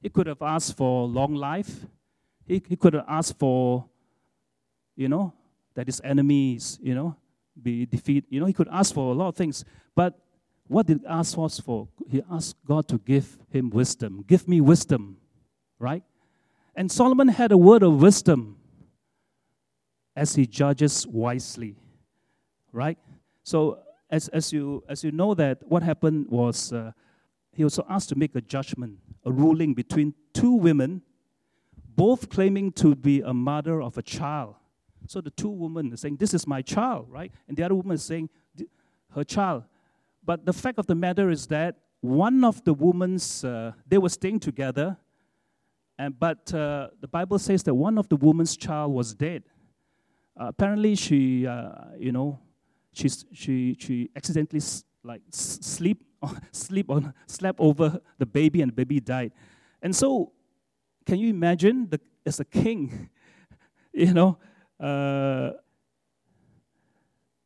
he 0.00 0.08
could 0.08 0.26
have 0.26 0.42
asked 0.42 0.76
for 0.76 1.06
long 1.06 1.34
life, 1.34 1.86
he, 2.46 2.62
he 2.68 2.76
could 2.76 2.94
have 2.94 3.04
asked 3.08 3.38
for, 3.38 3.86
you 4.94 5.08
know, 5.08 5.32
that 5.74 5.86
his 5.86 6.00
enemies, 6.04 6.78
you 6.82 6.94
know, 6.94 7.16
be 7.60 7.86
defeated. 7.86 8.24
You 8.30 8.40
know, 8.40 8.46
he 8.46 8.52
could 8.52 8.68
ask 8.70 8.94
for 8.94 9.12
a 9.12 9.14
lot 9.14 9.28
of 9.28 9.36
things. 9.36 9.64
But 9.94 10.18
what 10.66 10.86
did 10.86 11.00
he 11.00 11.06
ask 11.06 11.34
for? 11.34 11.88
He 12.08 12.22
asked 12.30 12.56
God 12.64 12.86
to 12.88 12.98
give 12.98 13.38
him 13.50 13.70
wisdom. 13.70 14.24
Give 14.26 14.46
me 14.46 14.60
wisdom, 14.60 15.16
right? 15.78 16.02
And 16.76 16.92
Solomon 16.92 17.28
had 17.28 17.52
a 17.52 17.58
word 17.58 17.82
of 17.82 18.00
wisdom 18.00 18.57
as 20.18 20.34
he 20.34 20.46
judges 20.46 21.06
wisely, 21.06 21.76
right? 22.72 22.98
So 23.44 23.78
as, 24.10 24.26
as, 24.28 24.52
you, 24.52 24.82
as 24.88 25.04
you 25.04 25.12
know 25.12 25.32
that 25.34 25.58
what 25.68 25.84
happened 25.84 26.26
was 26.28 26.72
uh, 26.72 26.90
he 27.52 27.62
was 27.62 27.78
asked 27.88 28.08
to 28.08 28.16
make 28.16 28.34
a 28.34 28.40
judgment, 28.40 28.98
a 29.24 29.30
ruling 29.30 29.74
between 29.74 30.14
two 30.34 30.52
women, 30.52 31.02
both 31.94 32.28
claiming 32.28 32.72
to 32.72 32.96
be 32.96 33.20
a 33.20 33.32
mother 33.32 33.80
of 33.80 33.96
a 33.96 34.02
child. 34.02 34.56
So 35.06 35.20
the 35.20 35.30
two 35.30 35.48
women 35.48 35.92
are 35.92 35.96
saying, 35.96 36.16
This 36.16 36.34
is 36.34 36.46
my 36.46 36.62
child, 36.62 37.06
right? 37.08 37.32
And 37.46 37.56
the 37.56 37.62
other 37.62 37.76
woman 37.76 37.94
is 37.94 38.02
saying, 38.02 38.28
Her 39.14 39.24
child. 39.24 39.64
But 40.24 40.44
the 40.44 40.52
fact 40.52 40.78
of 40.78 40.86
the 40.86 40.94
matter 40.94 41.30
is 41.30 41.46
that 41.46 41.76
one 42.00 42.44
of 42.44 42.62
the 42.64 42.74
women's, 42.74 43.44
uh, 43.44 43.72
they 43.86 43.98
were 43.98 44.08
staying 44.08 44.40
together, 44.40 44.96
and, 45.96 46.18
but 46.18 46.52
uh, 46.52 46.88
the 47.00 47.08
Bible 47.08 47.38
says 47.38 47.62
that 47.64 47.74
one 47.74 47.98
of 47.98 48.08
the 48.08 48.16
woman's 48.16 48.56
child 48.56 48.92
was 48.92 49.14
dead. 49.14 49.44
Apparently, 50.38 50.94
she, 50.94 51.46
uh, 51.46 51.70
you 51.98 52.12
know, 52.12 52.38
she, 52.92 53.08
she, 53.32 53.76
she 53.78 54.08
accidentally 54.14 54.62
like 55.02 55.20
sleep, 55.30 56.04
sleep 56.52 56.88
on, 56.90 57.12
slept 57.26 57.58
over 57.58 58.00
the 58.18 58.26
baby, 58.26 58.62
and 58.62 58.70
the 58.70 58.74
baby 58.74 59.00
died. 59.00 59.32
And 59.82 59.94
so, 59.94 60.32
can 61.04 61.18
you 61.18 61.28
imagine 61.28 61.88
the, 61.90 62.00
as 62.24 62.38
a 62.38 62.44
king, 62.44 63.10
you 63.92 64.14
know, 64.14 64.38
uh, 64.78 65.50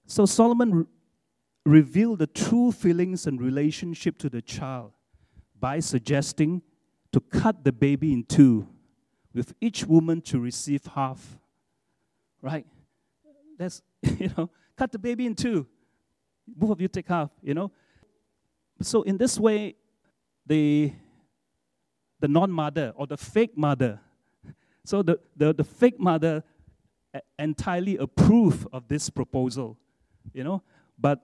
so 0.07 0.27
Solomon 0.27 0.75
re- 0.75 0.85
revealed 1.65 2.19
the 2.19 2.27
true 2.27 2.73
feelings 2.73 3.27
and 3.27 3.41
relationship 3.41 4.19
to 4.19 4.29
the 4.29 4.43
child 4.43 4.93
by 5.59 5.81
suggesting 5.81 6.61
to 7.13 7.21
cut 7.21 7.65
the 7.65 7.73
baby 7.73 8.13
in 8.13 8.25
two, 8.25 8.69
with 9.33 9.55
each 9.63 9.87
woman 9.87 10.21
to 10.23 10.39
receive 10.39 10.85
half. 10.95 11.39
Right? 12.43 12.67
That's, 13.63 13.81
you 14.19 14.29
know, 14.37 14.51
cut 14.77 14.91
the 14.91 14.99
baby 14.99 15.25
in 15.25 15.37
two. 15.37 15.67
Both 16.49 16.71
of 16.71 16.81
you 16.81 16.89
take 16.89 17.07
half, 17.07 17.31
you 17.43 17.55
know. 17.55 17.71
So 18.81 19.03
in 19.03 19.17
this 19.17 19.39
way, 19.39 19.77
the 20.45 20.93
the 22.19 22.29
non-mother 22.29 22.93
or 22.97 23.07
the 23.07 23.17
fake 23.17 23.57
mother. 23.57 24.01
So 24.85 25.01
the, 25.01 25.21
the, 25.37 25.55
the 25.55 25.63
fake 25.63 26.01
mother 26.01 26.43
entirely 27.39 27.99
approve 27.99 28.67
of 28.73 28.89
this 28.89 29.09
proposal, 29.11 29.79
you 30.33 30.43
know. 30.43 30.61
But 30.99 31.21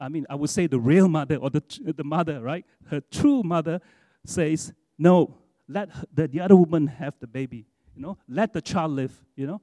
I 0.00 0.08
mean, 0.08 0.26
I 0.28 0.34
would 0.34 0.50
say 0.50 0.66
the 0.66 0.80
real 0.80 1.06
mother 1.06 1.36
or 1.36 1.48
the, 1.48 1.62
the 1.96 2.02
mother, 2.02 2.40
right? 2.40 2.66
Her 2.88 3.00
true 3.00 3.44
mother 3.44 3.80
says, 4.26 4.72
no, 4.98 5.36
let 5.68 5.90
the, 6.12 6.26
the 6.26 6.40
other 6.40 6.56
woman 6.56 6.88
have 6.88 7.14
the 7.20 7.28
baby, 7.28 7.68
you 7.94 8.02
know, 8.02 8.18
let 8.28 8.52
the 8.52 8.60
child 8.60 8.90
live, 8.92 9.12
you 9.36 9.46
know. 9.46 9.60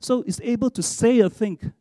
So 0.00 0.24
it's 0.26 0.40
able 0.42 0.70
to 0.70 0.82
say 0.82 1.20
a 1.20 1.30
thing 1.30 1.72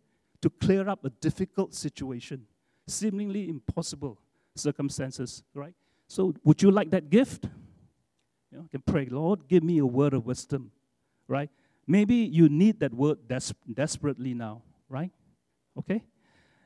to 0.41 0.49
clear 0.49 0.87
up 0.87 1.05
a 1.05 1.09
difficult 1.09 1.73
situation, 1.73 2.45
seemingly 2.87 3.49
impossible 3.49 4.19
circumstances, 4.55 5.43
right? 5.53 5.73
So 6.07 6.33
would 6.43 6.61
you 6.61 6.71
like 6.71 6.91
that 6.91 7.09
gift? 7.09 7.45
You 8.51 8.59
know, 8.59 8.67
can 8.71 8.81
pray, 8.81 9.05
Lord, 9.05 9.47
give 9.47 9.63
me 9.63 9.77
a 9.77 9.85
word 9.85 10.13
of 10.13 10.25
wisdom, 10.25 10.71
right? 11.27 11.49
Maybe 11.87 12.15
you 12.15 12.49
need 12.49 12.79
that 12.81 12.93
word 12.93 13.27
des- 13.27 13.53
desperately 13.73 14.33
now, 14.33 14.63
right? 14.89 15.11
Okay? 15.77 16.03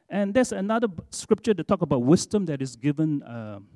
And 0.10 0.34
there's 0.34 0.52
another 0.52 0.88
scripture 1.12 1.54
to 1.54 1.64
talk 1.64 1.82
about 1.82 2.04
wisdom 2.04 2.46
that 2.46 2.62
is 2.62 2.76
given, 2.76 3.24
um, 3.24 3.68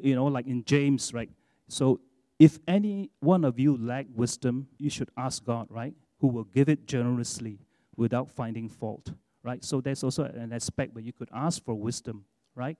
you 0.00 0.14
know, 0.14 0.26
like 0.26 0.46
in 0.46 0.64
James, 0.64 1.12
right? 1.12 1.30
So 1.68 2.00
if 2.38 2.58
any 2.66 3.10
one 3.20 3.44
of 3.44 3.58
you 3.58 3.76
lack 3.76 4.06
wisdom, 4.14 4.68
you 4.78 4.90
should 4.90 5.10
ask 5.16 5.44
God, 5.44 5.66
right? 5.70 5.94
Who 6.20 6.28
will 6.28 6.44
give 6.44 6.68
it 6.68 6.86
generously 6.86 7.58
without 7.96 8.30
finding 8.30 8.68
fault, 8.68 9.12
right? 9.42 9.64
So 9.64 9.80
there's 9.80 10.02
also 10.04 10.24
an 10.24 10.52
aspect 10.52 10.94
where 10.94 11.04
you 11.04 11.12
could 11.12 11.28
ask 11.32 11.64
for 11.64 11.74
wisdom, 11.74 12.24
right? 12.54 12.76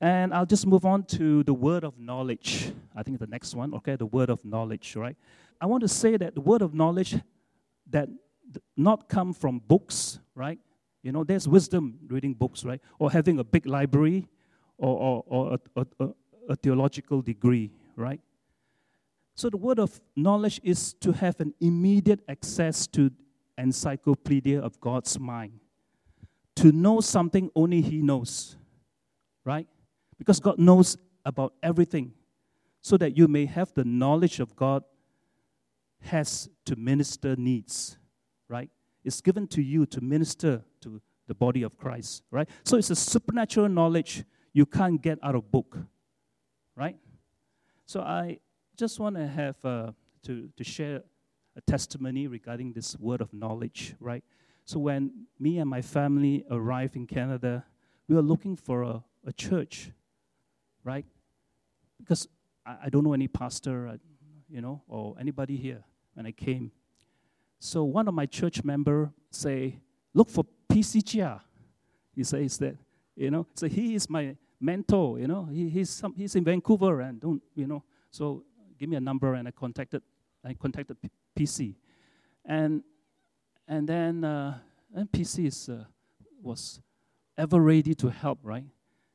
And 0.00 0.34
I'll 0.34 0.46
just 0.46 0.66
move 0.66 0.84
on 0.84 1.04
to 1.04 1.44
the 1.44 1.54
word 1.54 1.84
of 1.84 1.98
knowledge. 1.98 2.72
I 2.96 3.02
think 3.02 3.20
the 3.20 3.26
next 3.26 3.54
one, 3.54 3.72
okay, 3.74 3.94
the 3.94 4.06
word 4.06 4.30
of 4.30 4.44
knowledge, 4.44 4.96
right? 4.96 5.16
I 5.60 5.66
want 5.66 5.82
to 5.82 5.88
say 5.88 6.16
that 6.16 6.34
the 6.34 6.40
word 6.40 6.60
of 6.60 6.74
knowledge 6.74 7.16
that 7.88 8.08
not 8.76 9.08
come 9.08 9.32
from 9.32 9.60
books, 9.60 10.18
right? 10.34 10.58
You 11.02 11.12
know, 11.12 11.24
there's 11.24 11.48
wisdom 11.48 11.98
reading 12.08 12.34
books, 12.34 12.64
right? 12.64 12.80
Or 12.98 13.10
having 13.10 13.38
a 13.38 13.44
big 13.44 13.66
library 13.66 14.26
or, 14.76 14.98
or, 14.98 15.24
or 15.26 15.58
a, 15.76 15.86
a, 16.00 16.08
a 16.48 16.56
theological 16.56 17.22
degree, 17.22 17.70
right? 17.96 18.20
So 19.34 19.48
the 19.50 19.56
word 19.56 19.78
of 19.78 20.00
knowledge 20.14 20.60
is 20.62 20.92
to 20.94 21.12
have 21.12 21.40
an 21.40 21.54
immediate 21.60 22.20
access 22.28 22.86
to 22.88 23.10
encyclopedia 23.56 24.60
of 24.60 24.80
God's 24.80 25.18
mind. 25.18 25.60
To 26.56 26.70
know 26.70 27.00
something 27.00 27.50
only 27.56 27.80
he 27.80 28.02
knows, 28.02 28.56
right? 29.44 29.66
Because 30.18 30.38
God 30.38 30.58
knows 30.58 30.96
about 31.24 31.54
everything, 31.62 32.12
so 32.80 32.96
that 32.98 33.16
you 33.16 33.28
may 33.28 33.46
have 33.46 33.72
the 33.74 33.84
knowledge 33.84 34.40
of 34.40 34.54
God 34.54 34.82
has 36.00 36.48
to 36.66 36.76
minister 36.76 37.36
needs, 37.36 37.96
right? 38.48 38.68
It's 39.04 39.20
given 39.20 39.46
to 39.48 39.62
you 39.62 39.86
to 39.86 40.00
minister 40.00 40.62
to 40.80 41.00
the 41.26 41.34
body 41.34 41.62
of 41.62 41.76
Christ, 41.78 42.24
right? 42.30 42.48
So 42.64 42.76
it's 42.76 42.90
a 42.90 42.96
supernatural 42.96 43.68
knowledge 43.68 44.24
you 44.52 44.66
can't 44.66 45.00
get 45.00 45.18
out 45.22 45.34
of 45.34 45.50
book, 45.50 45.78
right? 46.76 46.96
So 47.86 48.00
I 48.00 48.40
just 48.76 49.00
want 49.00 49.16
to 49.16 49.26
have 49.26 49.56
uh, 49.64 49.92
to 50.24 50.48
to 50.56 50.64
share 50.64 51.02
a 51.56 51.60
testimony 51.60 52.26
regarding 52.26 52.72
this 52.72 52.96
word 52.98 53.20
of 53.20 53.32
knowledge, 53.32 53.94
right? 54.00 54.24
So 54.64 54.78
when 54.78 55.26
me 55.38 55.58
and 55.58 55.68
my 55.68 55.82
family 55.82 56.44
arrived 56.50 56.96
in 56.96 57.06
Canada, 57.06 57.64
we 58.08 58.14
were 58.14 58.22
looking 58.22 58.56
for 58.56 58.82
a, 58.82 59.04
a 59.26 59.32
church 59.32 59.90
right? 60.84 61.04
Because 61.98 62.28
I, 62.66 62.76
I 62.84 62.88
don't 62.88 63.04
know 63.04 63.12
any 63.12 63.28
pastor, 63.28 63.88
uh, 63.88 63.96
you 64.48 64.60
know, 64.60 64.82
or 64.88 65.14
anybody 65.18 65.56
here 65.56 65.82
when 66.14 66.26
I 66.26 66.32
came. 66.32 66.72
So 67.58 67.84
one 67.84 68.08
of 68.08 68.14
my 68.14 68.26
church 68.26 68.64
member 68.64 69.12
say, 69.30 69.78
look 70.14 70.28
for 70.28 70.44
PCGR. 70.70 71.40
He 72.14 72.24
says 72.24 72.58
that, 72.58 72.76
you 73.16 73.30
know, 73.30 73.46
so 73.54 73.68
he 73.68 73.94
is 73.94 74.10
my 74.10 74.36
mentor, 74.60 75.18
you 75.18 75.26
know, 75.26 75.48
he, 75.50 75.68
he's, 75.68 75.90
some, 75.90 76.14
he's 76.14 76.34
in 76.34 76.44
Vancouver 76.44 77.00
and 77.00 77.20
don't, 77.20 77.42
you 77.54 77.66
know, 77.66 77.82
so 78.10 78.44
give 78.82 78.90
me 78.90 78.96
a 78.96 79.00
number 79.00 79.34
and 79.34 79.46
I 79.46 79.52
contacted, 79.52 80.02
I 80.44 80.54
contacted 80.54 80.96
P- 81.00 81.10
PC. 81.38 81.76
And, 82.44 82.82
and 83.68 83.88
then 83.88 84.24
uh, 84.24 84.58
and 84.92 85.08
PC 85.08 85.46
is, 85.46 85.68
uh, 85.68 85.84
was 86.42 86.80
ever 87.38 87.60
ready 87.60 87.94
to 87.94 88.08
help, 88.08 88.40
right? 88.42 88.64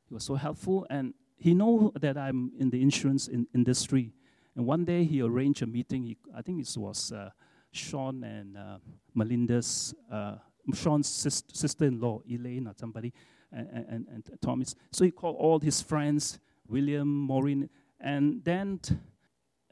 He 0.08 0.14
was 0.14 0.24
so 0.24 0.36
helpful 0.36 0.88
and 0.90 1.14
he 1.36 1.54
know 1.54 1.92
that 2.00 2.18
I'm 2.18 2.54
in 2.58 2.70
the 2.70 2.82
insurance 2.82 3.28
in 3.28 3.46
industry. 3.54 4.14
And 4.56 4.66
one 4.66 4.86
day 4.86 5.04
he 5.04 5.22
arranged 5.22 5.62
a 5.64 5.68
meeting. 5.68 6.04
He, 6.04 6.18
I 6.34 6.42
think 6.42 6.62
it 6.62 6.74
was 6.80 7.12
uh, 7.12 7.32
Sean 7.72 8.24
and 8.24 8.58
uh, 8.58 8.78
Melinda's, 9.16 9.94
uh, 10.10 10.38
Sean's 10.74 11.10
sis- 11.10 11.44
sister-in-law, 11.52 12.22
Elaine 12.32 12.68
or 12.68 12.74
somebody, 12.78 13.12
and, 13.52 13.68
and, 13.90 14.08
and 14.08 14.24
Thomas. 14.42 14.76
So 14.94 15.04
he 15.04 15.12
called 15.12 15.36
all 15.38 15.60
his 15.60 15.82
friends, 15.82 16.40
William, 16.70 17.10
Maureen, 17.10 17.70
and 18.00 18.42
then, 18.46 18.80
t- 18.82 18.96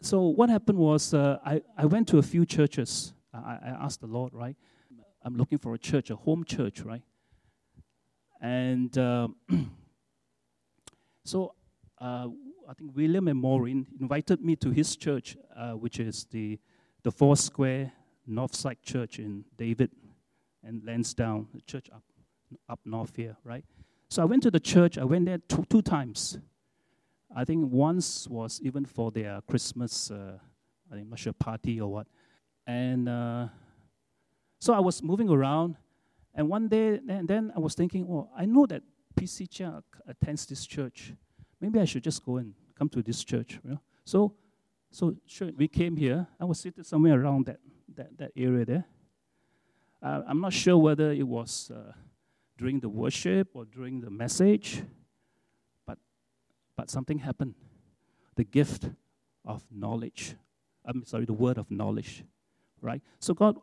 so 0.01 0.27
what 0.27 0.49
happened 0.49 0.77
was 0.77 1.13
uh, 1.13 1.39
I, 1.45 1.61
I 1.77 1.85
went 1.85 2.07
to 2.09 2.17
a 2.17 2.23
few 2.23 2.45
churches. 2.45 3.13
I, 3.33 3.57
I 3.63 3.69
asked 3.81 4.01
the 4.01 4.07
Lord, 4.07 4.33
right? 4.33 4.55
I'm 5.23 5.35
looking 5.35 5.57
for 5.57 5.73
a 5.73 5.79
church, 5.79 6.09
a 6.09 6.15
home 6.15 6.43
church, 6.43 6.81
right? 6.81 7.01
And 8.41 8.95
uh, 8.97 9.29
So 11.25 11.55
uh, 11.99 12.27
I 12.69 12.73
think 12.75 12.95
William 12.95 13.27
and 13.27 13.39
Maureen 13.39 13.87
invited 13.99 14.41
me 14.41 14.55
to 14.57 14.69
his 14.69 14.95
church, 14.95 15.35
uh, 15.57 15.71
which 15.71 15.99
is 15.99 16.27
the, 16.29 16.59
the 17.01 17.11
Four 17.11 17.35
Square 17.35 17.91
Northside 18.29 18.77
Church 18.83 19.17
in 19.17 19.43
David 19.57 19.89
and 20.63 20.83
Lansdowne, 20.85 21.47
the 21.53 21.61
church 21.61 21.89
up, 21.93 22.03
up 22.69 22.79
north 22.85 23.15
here, 23.15 23.37
right? 23.43 23.65
So 24.07 24.21
I 24.21 24.25
went 24.25 24.43
to 24.43 24.51
the 24.51 24.59
church. 24.59 24.99
I 24.99 25.03
went 25.03 25.25
there 25.25 25.39
two, 25.39 25.65
two 25.67 25.81
times. 25.81 26.37
I 27.35 27.43
think 27.43 27.69
once 27.69 28.27
was 28.29 28.61
even 28.63 28.85
for 28.85 29.11
their 29.11 29.41
Christmas, 29.41 30.09
uh, 30.09 30.37
I'm 30.89 31.09
not 31.09 31.19
sure, 31.19 31.33
party 31.33 31.81
or 31.81 31.91
what. 31.91 32.07
And 32.65 33.09
uh, 33.09 33.49
so 34.59 34.73
I 34.73 34.79
was 34.79 35.03
moving 35.03 35.29
around, 35.29 35.75
and 36.33 36.47
one 36.47 36.69
day, 36.69 36.99
and 37.09 37.27
then 37.27 37.51
I 37.53 37.59
was 37.59 37.75
thinking, 37.75 38.07
oh, 38.09 38.29
I 38.37 38.45
know 38.45 38.65
that 38.67 38.83
PC 39.19 39.49
Chia 39.49 39.83
attends 40.07 40.45
this 40.45 40.65
church. 40.65 41.13
Maybe 41.59 41.79
I 41.79 41.85
should 41.85 42.03
just 42.03 42.23
go 42.25 42.37
and 42.37 42.53
come 42.77 42.87
to 42.89 43.01
this 43.01 43.23
church. 43.23 43.59
You 43.63 43.71
know? 43.71 43.81
So, 44.05 44.33
so 44.89 45.15
sure, 45.25 45.51
we 45.57 45.67
came 45.67 45.97
here. 45.97 46.27
I 46.39 46.45
was 46.45 46.59
seated 46.59 46.85
somewhere 46.85 47.19
around 47.19 47.47
that, 47.47 47.59
that, 47.95 48.17
that 48.17 48.31
area 48.37 48.65
there. 48.65 48.85
Uh, 50.01 50.21
I'm 50.27 50.39
not 50.39 50.53
sure 50.53 50.77
whether 50.77 51.11
it 51.11 51.27
was 51.27 51.71
uh, 51.73 51.91
during 52.57 52.79
the 52.79 52.89
worship 52.89 53.49
or 53.53 53.65
during 53.65 53.99
the 53.99 54.09
message, 54.09 54.83
but 56.75 56.89
something 56.89 57.19
happened. 57.19 57.55
The 58.35 58.43
gift 58.43 58.89
of 59.45 59.63
knowledge. 59.71 60.35
I'm 60.85 61.05
sorry, 61.05 61.25
the 61.25 61.33
word 61.33 61.57
of 61.57 61.71
knowledge, 61.71 62.23
right? 62.81 63.01
So 63.19 63.33
God, 63.33 63.57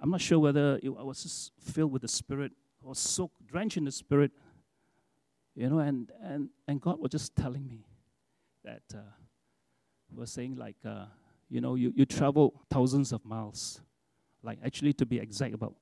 I'm 0.00 0.10
not 0.10 0.20
sure 0.20 0.38
whether 0.38 0.78
it, 0.82 0.88
I 0.98 1.02
was 1.02 1.22
just 1.22 1.52
filled 1.60 1.92
with 1.92 2.02
the 2.02 2.08
Spirit 2.08 2.52
or 2.82 2.94
so 2.94 3.30
drenched 3.46 3.76
in 3.76 3.84
the 3.84 3.92
Spirit, 3.92 4.30
you 5.54 5.68
know, 5.68 5.78
and, 5.78 6.10
and, 6.22 6.48
and 6.66 6.80
God 6.80 6.98
was 6.98 7.10
just 7.10 7.36
telling 7.36 7.66
me 7.68 7.86
that, 8.64 8.82
uh, 8.94 9.00
was 10.14 10.30
saying 10.30 10.56
like, 10.56 10.76
uh, 10.84 11.06
you 11.48 11.60
know, 11.60 11.74
you, 11.74 11.92
you 11.94 12.04
travel 12.04 12.62
thousands 12.70 13.12
of 13.12 13.24
miles, 13.24 13.80
like 14.42 14.58
actually 14.64 14.92
to 14.94 15.06
be 15.06 15.18
exact 15.18 15.54
about 15.54 15.74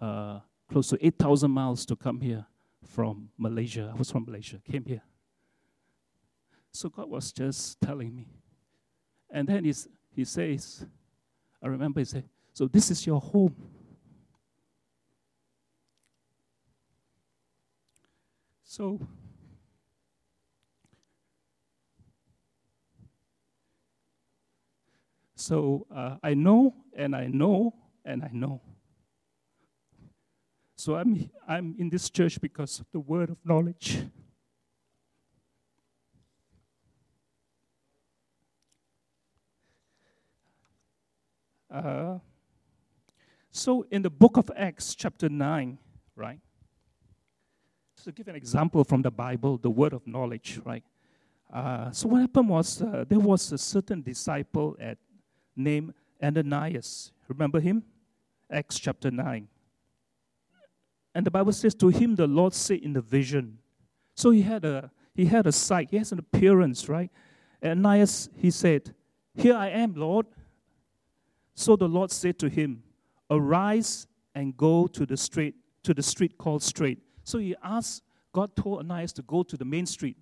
uh, 0.00 0.40
close 0.70 0.88
to 0.88 1.04
8,000 1.04 1.50
miles 1.50 1.84
to 1.86 1.96
come 1.96 2.20
here 2.20 2.46
from 2.84 3.30
Malaysia. 3.38 3.90
I 3.94 3.98
was 3.98 4.10
from 4.10 4.24
Malaysia, 4.24 4.58
came 4.70 4.84
here. 4.84 5.02
So 6.72 6.88
God 6.88 7.08
was 7.10 7.32
just 7.32 7.80
telling 7.80 8.14
me. 8.14 8.26
And 9.30 9.48
then 9.48 9.64
he's, 9.64 9.88
he 10.14 10.24
says, 10.24 10.86
I 11.62 11.68
remember 11.68 12.00
he 12.00 12.04
said, 12.04 12.24
So 12.52 12.66
this 12.66 12.90
is 12.90 13.06
your 13.06 13.20
home. 13.20 13.54
So, 18.64 19.00
so 25.34 25.86
uh, 25.94 26.16
I 26.22 26.34
know 26.34 26.74
and 26.96 27.16
I 27.16 27.26
know 27.26 27.74
and 28.04 28.22
I 28.22 28.30
know 28.32 28.60
so 30.80 30.94
I'm, 30.94 31.28
I'm 31.46 31.74
in 31.78 31.90
this 31.90 32.08
church 32.08 32.40
because 32.40 32.80
of 32.80 32.86
the 32.90 33.00
word 33.00 33.28
of 33.28 33.36
knowledge. 33.44 33.98
Uh, 41.70 42.18
so 43.50 43.86
in 43.90 44.02
the 44.02 44.10
book 44.10 44.36
of 44.36 44.50
Acts, 44.56 44.94
chapter 44.94 45.28
9, 45.28 45.78
right? 46.16 46.40
To 48.04 48.12
give 48.12 48.28
an 48.28 48.36
example 48.36 48.84
from 48.84 49.02
the 49.02 49.10
Bible, 49.10 49.58
the 49.58 49.70
word 49.70 49.92
of 49.92 50.06
knowledge, 50.06 50.60
right? 50.64 50.82
Uh, 51.52 51.90
so 51.90 52.08
what 52.08 52.20
happened 52.20 52.48
was 52.48 52.80
uh, 52.80 53.04
there 53.08 53.18
was 53.18 53.52
a 53.52 53.58
certain 53.58 54.02
disciple 54.02 54.76
at 54.80 54.98
named 55.56 55.94
Ananias. 56.22 57.12
Remember 57.28 57.60
him? 57.60 57.82
Acts 58.50 58.78
chapter 58.78 59.10
9. 59.10 59.48
And 61.14 61.26
the 61.26 61.30
Bible 61.30 61.52
says, 61.52 61.74
To 61.74 61.88
him 61.88 62.14
the 62.14 62.26
Lord 62.26 62.54
said 62.54 62.78
in 62.78 62.92
the 62.92 63.00
vision. 63.00 63.58
So 64.14 64.30
he 64.30 64.42
had 64.42 64.64
a 64.64 64.90
he 65.14 65.26
had 65.26 65.46
a 65.46 65.52
sight, 65.52 65.88
he 65.90 65.98
has 65.98 66.12
an 66.12 66.18
appearance, 66.18 66.88
right? 66.88 67.10
Ananias, 67.62 68.30
he 68.36 68.50
said, 68.50 68.94
Here 69.34 69.54
I 69.54 69.68
am, 69.68 69.94
Lord. 69.94 70.26
So 71.60 71.76
the 71.76 71.86
Lord 71.86 72.10
said 72.10 72.38
to 72.38 72.48
him, 72.48 72.82
Arise 73.30 74.06
and 74.34 74.56
go 74.56 74.86
to 74.86 75.04
the 75.04 75.16
street, 75.16 75.54
to 75.82 75.92
the 75.92 76.02
street 76.02 76.38
called 76.38 76.62
straight. 76.62 77.00
So 77.22 77.36
he 77.36 77.54
asked, 77.62 78.02
God 78.32 78.56
told 78.56 78.78
Ananias 78.78 79.12
to 79.14 79.22
go 79.22 79.42
to 79.42 79.58
the 79.58 79.64
main 79.66 79.84
street, 79.84 80.16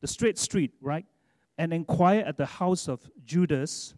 the 0.00 0.06
straight 0.06 0.38
street, 0.38 0.72
right? 0.80 1.04
And 1.58 1.74
inquire 1.74 2.24
at 2.26 2.38
the 2.38 2.46
house 2.46 2.88
of 2.88 2.98
Judas 3.26 3.94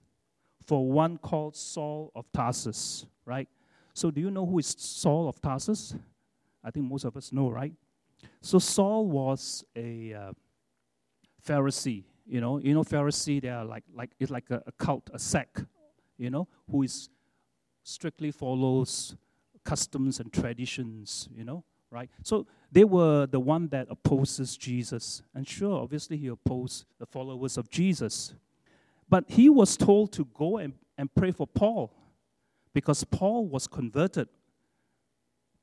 for 0.67 0.91
one 0.91 1.19
called 1.19 1.55
Saul 1.55 2.11
of 2.17 2.27
Tarsus, 2.33 3.07
right? 3.27 3.49
So 3.95 4.11
do 4.11 4.21
you 4.21 4.33
know 4.33 4.45
who 4.45 4.59
is 4.59 4.75
Saul 4.77 5.29
of 5.29 5.41
Tarsus? 5.41 5.95
I 6.65 6.73
think 6.73 6.87
most 6.87 7.05
of 7.05 7.17
us 7.17 7.31
know, 7.31 7.49
right? 7.49 7.73
So 8.41 8.59
Saul 8.59 9.07
was 9.07 9.65
a 9.77 10.15
uh, 10.15 10.33
Pharisee. 11.47 12.03
You 12.27 12.41
know, 12.41 12.59
you 12.59 12.75
know, 12.75 12.83
Pharisee. 12.83 13.41
They 13.41 13.51
are 13.51 13.65
like 13.65 13.85
like 13.95 14.11
it's 14.19 14.33
like 14.33 14.51
a, 14.51 14.65
a 14.67 14.73
cult, 14.73 15.11
a 15.15 15.19
sect. 15.21 15.65
You 16.23 16.31
know, 16.31 16.49
who 16.71 16.83
is 16.83 17.09
strictly 17.83 18.31
follows 18.31 19.17
customs 19.65 20.21
and 20.21 20.33
traditions. 20.33 21.29
You 21.35 21.45
know, 21.45 21.65
right? 21.91 22.09
So 22.23 22.47
they 22.71 22.85
were 22.85 23.27
the 23.27 23.41
one 23.41 23.69
that 23.69 23.89
opposes 23.91 24.57
Jesus, 24.57 25.23
and 25.35 25.47
sure, 25.47 25.83
obviously, 25.83 26.17
he 26.17 26.29
opposed 26.29 26.85
the 26.99 27.07
followers 27.07 27.59
of 27.59 27.71
Jesus. 27.71 28.35
But 29.09 29.25
he 29.29 29.51
was 29.51 29.77
told 29.77 30.13
to 30.13 30.27
go 30.33 30.59
and, 30.59 30.75
and 30.97 31.15
pray 31.15 31.33
for 31.33 31.47
Paul 31.47 31.93
because 32.73 33.05
Paul 33.05 33.47
was 33.47 33.67
converted 33.67 34.29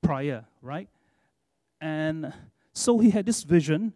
prior, 0.04 0.46
right? 0.62 0.88
And 1.82 2.34
so 2.74 3.00
he 3.00 3.10
had 3.10 3.26
this 3.26 3.44
vision 3.44 3.94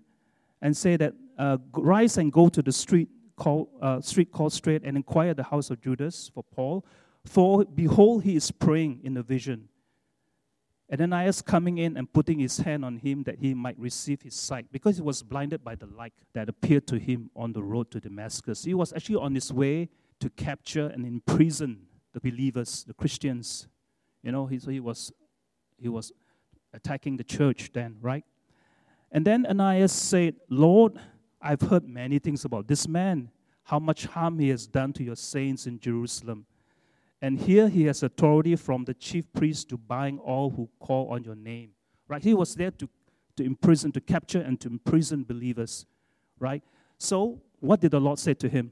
and 0.62 0.76
said 0.76 1.02
that 1.02 1.14
uh, 1.38 1.58
rise 1.74 2.18
and 2.18 2.32
go 2.32 2.50
to 2.50 2.62
the 2.62 2.72
street 2.72 3.10
called 3.44 3.68
uh, 3.82 4.00
street 4.00 4.32
called 4.32 4.54
straight 4.54 4.84
and 4.88 4.96
inquire 4.96 5.34
the 5.34 5.44
house 5.54 5.70
of 5.70 5.82
Judas 5.82 6.32
for 6.34 6.44
Paul. 6.56 6.86
For 7.26 7.66
behold, 7.66 8.24
he 8.24 8.36
is 8.36 8.52
praying 8.52 9.02
in 9.04 9.18
a 9.18 9.24
vision. 9.24 9.70
And 10.90 11.02
Ananias 11.02 11.42
coming 11.42 11.78
in 11.78 11.98
and 11.98 12.12
putting 12.12 12.40
his 12.40 12.58
hand 12.60 12.86
on 12.86 12.98
him 12.98 13.24
that 13.24 13.40
he 13.40 13.54
might 13.54 13.78
receive 13.80 14.22
his 14.22 14.36
sight, 14.36 14.66
because 14.72 14.98
he 14.98 15.02
was 15.02 15.24
blinded 15.24 15.64
by 15.64 15.76
the 15.76 15.88
light 15.88 16.14
that 16.34 16.50
appeared 16.50 16.86
to 16.88 16.98
him 17.00 17.30
on 17.36 17.54
the 17.54 17.64
road 17.64 17.92
to 17.92 18.00
Damascus. 18.00 18.64
He 18.64 18.74
was 18.74 18.94
actually 18.94 19.16
on 19.28 19.34
his 19.36 19.52
way 19.52 19.90
to 20.20 20.30
capture 20.30 20.88
and 20.88 21.06
imprison 21.06 21.88
the 22.14 22.20
believers, 22.20 22.84
the 22.86 22.94
Christians. 22.94 23.68
You 24.22 24.32
know, 24.32 24.46
he, 24.46 24.60
so 24.60 24.70
he 24.72 24.80
was 24.80 25.12
he 25.78 25.90
was 25.90 26.14
attacking 26.74 27.18
the 27.18 27.24
church 27.38 27.72
then, 27.74 27.98
right? 28.02 28.26
And 29.12 29.26
then 29.26 29.46
Ananias 29.46 29.92
said, 29.92 30.36
Lord, 30.50 31.00
I've 31.44 31.62
heard 31.62 31.88
many 31.88 32.20
things 32.20 32.46
about 32.46 32.68
this 32.68 32.88
man, 32.88 33.30
how 33.64 33.80
much 33.80 34.06
harm 34.06 34.40
he 34.40 34.50
has 34.50 34.66
done 34.66 34.94
to 34.94 35.04
your 35.04 35.16
saints 35.16 35.68
in 35.68 35.80
Jerusalem. 35.80 36.46
And 37.22 37.40
here 37.40 37.68
he 37.70 37.84
has 37.86 38.04
authority 38.04 38.56
from 38.56 38.86
the 38.86 38.94
chief 38.94 39.32
priest 39.34 39.70
to 39.70 39.78
bind 39.78 40.20
all 40.20 40.50
who 40.50 40.70
call 40.80 41.10
on 41.10 41.24
your 41.24 41.36
name. 41.36 41.72
Right? 42.08 42.24
He 42.24 42.34
was 42.34 42.56
there 42.56 42.72
to, 42.72 42.90
to 43.38 43.44
imprison, 43.44 43.92
to 43.94 44.02
capture 44.02 44.42
and 44.42 44.60
to 44.62 44.70
imprison 44.70 45.24
believers. 45.24 45.86
Right? 46.40 46.64
So 46.98 47.42
what 47.60 47.82
did 47.82 47.92
the 47.92 48.00
Lord 48.00 48.20
say 48.20 48.34
to 48.36 48.50
him? 48.50 48.72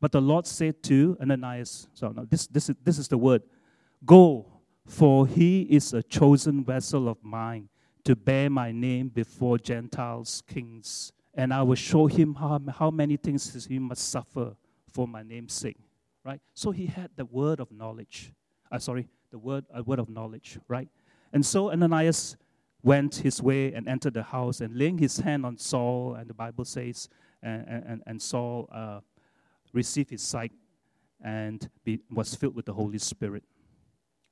But 0.00 0.12
the 0.12 0.20
Lord 0.20 0.46
said 0.46 0.82
to 0.84 1.16
Ananias, 1.20 1.88
so 1.92 2.08
now 2.08 2.26
this, 2.28 2.46
this, 2.46 2.70
is, 2.70 2.76
this 2.82 2.98
is 2.98 3.08
the 3.08 3.18
word, 3.18 3.42
go 4.04 4.46
for 4.86 5.26
he 5.26 5.62
is 5.62 5.92
a 5.92 6.02
chosen 6.02 6.64
vessel 6.64 7.08
of 7.08 7.22
mine 7.22 7.68
to 8.04 8.16
bear 8.16 8.50
my 8.50 8.72
name 8.72 9.08
before 9.08 9.56
Gentiles, 9.58 10.42
kings, 10.48 11.12
and 11.40 11.54
I 11.54 11.62
will 11.62 11.74
show 11.74 12.06
him 12.06 12.34
how, 12.34 12.60
how 12.78 12.90
many 12.90 13.16
things 13.16 13.64
he 13.64 13.78
must 13.78 14.10
suffer 14.10 14.54
for 14.92 15.08
my 15.08 15.22
name's 15.22 15.54
sake. 15.54 15.78
Right? 16.22 16.40
So 16.52 16.70
he 16.70 16.84
had 16.84 17.10
the 17.16 17.24
word 17.24 17.60
of 17.60 17.72
knowledge. 17.72 18.32
Uh, 18.70 18.78
sorry, 18.78 19.08
the 19.30 19.38
word, 19.38 19.64
a 19.72 19.82
word 19.82 19.98
of 19.98 20.10
knowledge, 20.10 20.58
right? 20.68 20.88
And 21.32 21.44
so 21.44 21.70
Ananias 21.70 22.36
went 22.82 23.16
his 23.16 23.42
way 23.42 23.72
and 23.72 23.88
entered 23.88 24.14
the 24.14 24.22
house 24.22 24.60
and 24.60 24.76
laying 24.76 24.98
his 24.98 25.18
hand 25.18 25.46
on 25.46 25.56
Saul, 25.56 26.14
and 26.14 26.28
the 26.28 26.34
Bible 26.34 26.66
says, 26.66 27.08
and, 27.42 27.66
and, 27.66 28.02
and 28.06 28.20
Saul 28.20 28.68
uh, 28.70 29.00
received 29.72 30.10
his 30.10 30.22
sight 30.22 30.52
and 31.24 31.70
be, 31.84 32.00
was 32.10 32.34
filled 32.34 32.54
with 32.54 32.66
the 32.66 32.74
Holy 32.74 32.98
Spirit. 32.98 33.44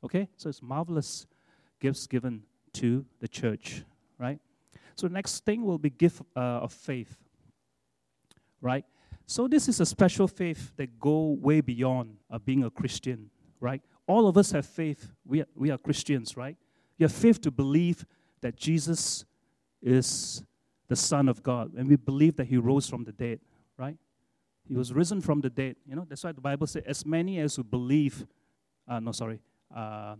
Okay? 0.05 0.29
So 0.37 0.51
it's 0.51 0.61
marvelous 0.61 1.27
gifts 1.81 2.07
given 2.07 2.43
to 2.75 3.07
the 3.21 3.29
church, 3.29 3.83
right? 4.19 4.41
So 4.99 5.07
the 5.07 5.15
next 5.15 5.45
thing 5.45 5.65
will 5.65 5.79
be 5.79 5.91
gift 5.91 6.23
uh, 6.35 6.41
of 6.41 6.73
faith, 6.73 7.17
right? 8.61 8.85
So 9.27 9.47
this 9.47 9.69
is 9.69 9.79
a 9.79 9.87
special 9.87 10.27
faith 10.27 10.73
that 10.77 10.99
go 10.99 11.37
way 11.41 11.61
beyond 11.61 12.17
uh, 12.31 12.39
being 12.39 12.65
a 12.65 12.71
Christian, 12.71 13.31
right? 13.61 13.81
All 14.09 14.27
of 14.27 14.37
us 14.37 14.51
have 14.51 14.67
faith. 14.67 15.13
We 15.25 15.43
are, 15.43 15.47
we 15.55 15.71
are 15.71 15.79
Christians, 15.79 16.37
right? 16.37 16.57
You 16.97 17.05
have 17.05 17.13
faith 17.13 17.41
to 17.43 17.53
believe 17.53 18.05
that 18.41 18.57
Jesus 18.57 19.25
is 19.81 20.43
the 20.89 20.97
Son 20.97 21.29
of 21.29 21.45
God, 21.45 21.75
and 21.75 21.89
we 21.89 21.95
believe 21.95 22.37
that 22.37 22.47
He 22.47 22.57
rose 22.57 22.89
from 22.89 23.05
the 23.05 23.13
dead, 23.13 23.39
right? 23.77 23.97
He 24.67 24.75
was 24.75 24.93
risen 24.93 25.21
from 25.21 25.43
the 25.43 25.51
dead. 25.51 25.77
You 25.87 25.95
know 25.95 26.07
that's 26.09 26.25
why 26.25 26.33
the 26.33 26.41
Bible 26.41 26.67
says, 26.67 26.83
"As 26.87 27.07
many 27.07 27.39
as 27.39 27.55
who 27.55 27.63
believe 27.63 28.27
uh, 28.89 28.99
no, 28.99 29.13
sorry, 29.13 29.39
uh, 29.75 30.17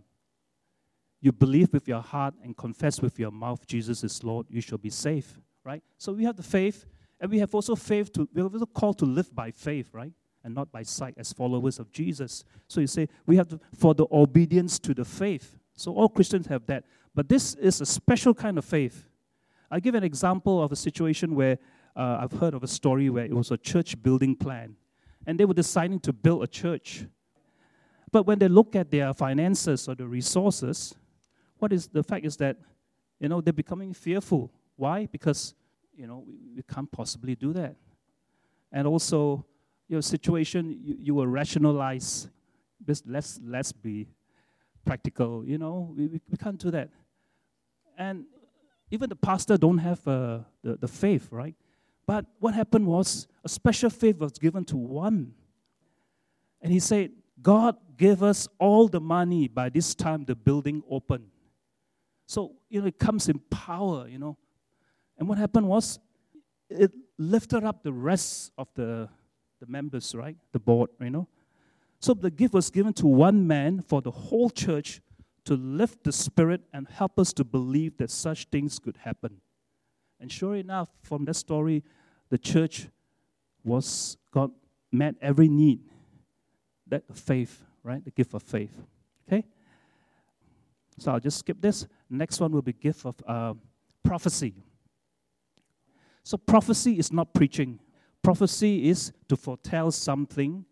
you 1.21 1.31
believe 1.31 1.73
with 1.73 1.87
your 1.87 2.01
heart 2.01 2.33
and 2.43 2.55
confess 2.55 3.01
with 3.01 3.19
your 3.19 3.31
mouth 3.31 3.65
Jesus 3.65 4.03
is 4.03 4.23
Lord, 4.23 4.47
you 4.49 4.61
shall 4.61 4.77
be 4.77 4.89
saved, 4.89 5.37
right? 5.63 5.83
So 5.97 6.13
we 6.13 6.23
have 6.23 6.37
the 6.37 6.43
faith, 6.43 6.85
and 7.19 7.29
we 7.29 7.39
have 7.39 7.53
also 7.53 7.75
faith 7.75 8.11
to, 8.13 8.27
we 8.33 8.41
are 8.41 8.45
also 8.45 8.65
called 8.65 8.97
to 8.99 9.05
live 9.05 9.33
by 9.35 9.51
faith, 9.51 9.89
right? 9.93 10.13
And 10.43 10.55
not 10.55 10.71
by 10.71 10.83
sight 10.83 11.15
as 11.17 11.33
followers 11.33 11.79
of 11.79 11.91
Jesus. 11.91 12.45
So 12.67 12.79
you 12.79 12.87
say, 12.87 13.09
we 13.25 13.35
have 13.35 13.49
to, 13.49 13.59
for 13.77 13.93
the 13.93 14.05
obedience 14.11 14.79
to 14.79 14.93
the 14.93 15.03
faith. 15.03 15.57
So 15.75 15.93
all 15.93 16.07
Christians 16.07 16.47
have 16.47 16.65
that. 16.67 16.85
But 17.13 17.27
this 17.27 17.55
is 17.55 17.81
a 17.81 17.85
special 17.85 18.33
kind 18.33 18.57
of 18.57 18.63
faith. 18.63 19.05
i 19.69 19.79
give 19.79 19.95
an 19.95 20.03
example 20.03 20.63
of 20.63 20.71
a 20.71 20.75
situation 20.75 21.35
where 21.35 21.57
uh, 21.95 22.19
I've 22.21 22.39
heard 22.39 22.53
of 22.53 22.63
a 22.63 22.67
story 22.67 23.09
where 23.09 23.25
it 23.25 23.33
was 23.33 23.51
a 23.51 23.57
church 23.57 24.01
building 24.01 24.35
plan. 24.35 24.77
And 25.27 25.37
they 25.37 25.43
were 25.43 25.53
deciding 25.53 25.99
to 26.01 26.13
build 26.13 26.43
a 26.43 26.47
church. 26.47 27.05
But 28.11 28.25
when 28.25 28.39
they 28.39 28.47
look 28.47 28.75
at 28.75 28.89
their 28.89 29.13
finances 29.13 29.87
or 29.87 29.95
the 29.95 30.07
resources, 30.07 30.95
what 31.59 31.71
is 31.71 31.87
the 31.87 32.03
fact 32.03 32.25
is 32.25 32.37
that, 32.37 32.57
you 33.19 33.29
know, 33.29 33.41
they're 33.41 33.53
becoming 33.53 33.93
fearful. 33.93 34.51
Why? 34.75 35.05
Because, 35.05 35.53
you 35.95 36.07
know, 36.07 36.23
we, 36.25 36.35
we 36.55 36.63
can't 36.63 36.91
possibly 36.91 37.35
do 37.35 37.53
that. 37.53 37.75
And 38.71 38.87
also, 38.87 39.45
your 39.87 40.01
situation, 40.01 40.79
you, 40.81 40.95
you 40.99 41.13
will 41.15 41.27
rationalize. 41.27 42.29
Just 42.85 43.05
Let's, 43.07 43.39
let's 43.43 43.71
be 43.71 44.07
practical, 44.85 45.43
you 45.45 45.57
know, 45.57 45.93
we, 45.95 46.07
we, 46.07 46.21
we 46.31 46.37
can't 46.37 46.57
do 46.57 46.71
that. 46.71 46.89
And 47.97 48.25
even 48.89 49.09
the 49.09 49.15
pastor 49.15 49.57
don't 49.57 49.77
have 49.79 50.07
uh, 50.07 50.39
the, 50.63 50.77
the 50.77 50.87
faith, 50.87 51.27
right? 51.31 51.55
But 52.07 52.25
what 52.39 52.53
happened 52.53 52.87
was 52.87 53.27
a 53.43 53.49
special 53.49 53.89
faith 53.89 54.17
was 54.17 54.31
given 54.39 54.65
to 54.65 54.77
one. 54.77 55.33
And 56.61 56.71
he 56.71 56.79
said, 56.79 57.11
God 57.41 57.75
gave 57.97 58.23
us 58.23 58.47
all 58.57 58.87
the 58.87 58.99
money 59.01 59.47
by 59.47 59.69
this 59.69 59.93
time 59.93 60.25
the 60.25 60.35
building 60.35 60.81
opened. 60.89 61.27
So, 62.29 62.51
you 62.69 62.79
know, 62.79 62.85
it 62.85 62.99
comes 62.99 63.27
in 63.27 63.39
power, 63.49 64.07
you 64.07 64.19
know. 64.19 64.37
And 65.17 65.27
what 65.27 65.39
happened 65.39 65.67
was 65.67 65.97
it 66.69 66.91
lifted 67.17 67.63
up 67.63 67.81
the 67.81 67.91
rest 67.91 68.51
of 68.55 68.67
the, 68.75 69.09
the 69.59 69.65
members, 69.65 70.13
right? 70.13 70.37
The 70.51 70.59
board, 70.59 70.91
you 71.01 71.09
know. 71.09 71.27
So 71.99 72.13
the 72.13 72.29
gift 72.29 72.53
was 72.53 72.69
given 72.69 72.93
to 72.93 73.07
one 73.07 73.47
man 73.47 73.81
for 73.81 74.03
the 74.03 74.11
whole 74.11 74.51
church 74.51 75.01
to 75.45 75.55
lift 75.55 76.03
the 76.03 76.11
spirit 76.11 76.61
and 76.71 76.87
help 76.87 77.17
us 77.17 77.33
to 77.33 77.43
believe 77.43 77.97
that 77.97 78.11
such 78.11 78.45
things 78.51 78.77
could 78.77 78.97
happen. 78.97 79.41
And 80.19 80.31
sure 80.31 80.55
enough, 80.55 80.89
from 81.01 81.25
that 81.25 81.33
story, 81.33 81.83
the 82.29 82.37
church 82.37 82.89
was 83.63 84.17
God 84.31 84.51
met 84.91 85.15
every 85.19 85.47
need. 85.47 85.79
That 86.85 87.05
faith, 87.11 87.59
right? 87.81 88.05
The 88.05 88.11
gift 88.11 88.35
of 88.35 88.43
faith. 88.43 88.77
Okay? 89.27 89.45
So 90.99 91.11
I'll 91.11 91.19
just 91.19 91.39
skip 91.39 91.59
this. 91.59 91.87
Next 92.09 92.39
one 92.39 92.51
will 92.51 92.61
be 92.61 92.73
gift 92.73 93.05
of 93.05 93.15
uh, 93.27 93.53
prophecy. 94.03 94.55
So 96.23 96.37
prophecy 96.37 96.97
is 96.97 97.11
not 97.11 97.33
preaching. 97.33 97.79
Prophecy 98.21 98.89
is 98.89 99.11
to 99.27 99.35
foretell 99.35 99.91
something, 99.91 100.65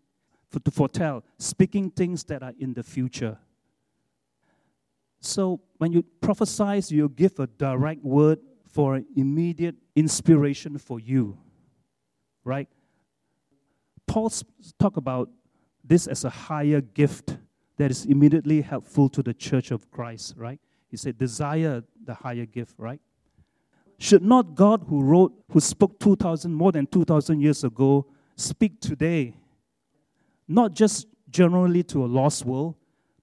for, 0.50 0.60
to 0.60 0.70
foretell, 0.70 1.24
speaking 1.38 1.90
things 1.90 2.24
that 2.24 2.42
are 2.42 2.52
in 2.58 2.74
the 2.74 2.82
future. 2.82 3.38
So 5.20 5.60
when 5.78 5.92
you 5.92 6.02
prophesy, 6.20 6.94
you 6.94 7.08
give 7.08 7.38
a 7.38 7.46
direct 7.46 8.04
word 8.04 8.38
for 8.70 9.00
immediate 9.16 9.76
inspiration 9.96 10.78
for 10.78 11.00
you, 11.00 11.38
right? 12.44 12.68
Paul 14.06 14.32
talk 14.78 14.96
about 14.96 15.30
this 15.82 16.06
as 16.06 16.24
a 16.24 16.30
higher 16.30 16.80
gift 16.80 17.36
that 17.76 17.90
is 17.90 18.04
immediately 18.04 18.60
helpful 18.60 19.08
to 19.08 19.22
the 19.22 19.34
church 19.34 19.70
of 19.70 19.90
Christ, 19.90 20.34
right? 20.36 20.60
He 20.90 20.96
said, 20.96 21.18
desire 21.18 21.82
the 22.04 22.14
higher 22.14 22.46
gift, 22.46 22.74
right? 22.78 23.00
Should 23.98 24.22
not 24.22 24.54
God 24.54 24.84
who 24.88 25.02
wrote, 25.02 25.32
who 25.50 25.60
spoke 25.60 25.98
2,000, 26.00 26.54
more 26.54 26.72
than 26.72 26.86
2,000 26.86 27.40
years 27.40 27.64
ago, 27.64 28.06
speak 28.36 28.80
today? 28.80 29.34
Not 30.46 30.74
just 30.74 31.06
generally 31.30 31.82
to 31.84 32.04
a 32.04 32.06
lost 32.06 32.44
world, 32.44 32.76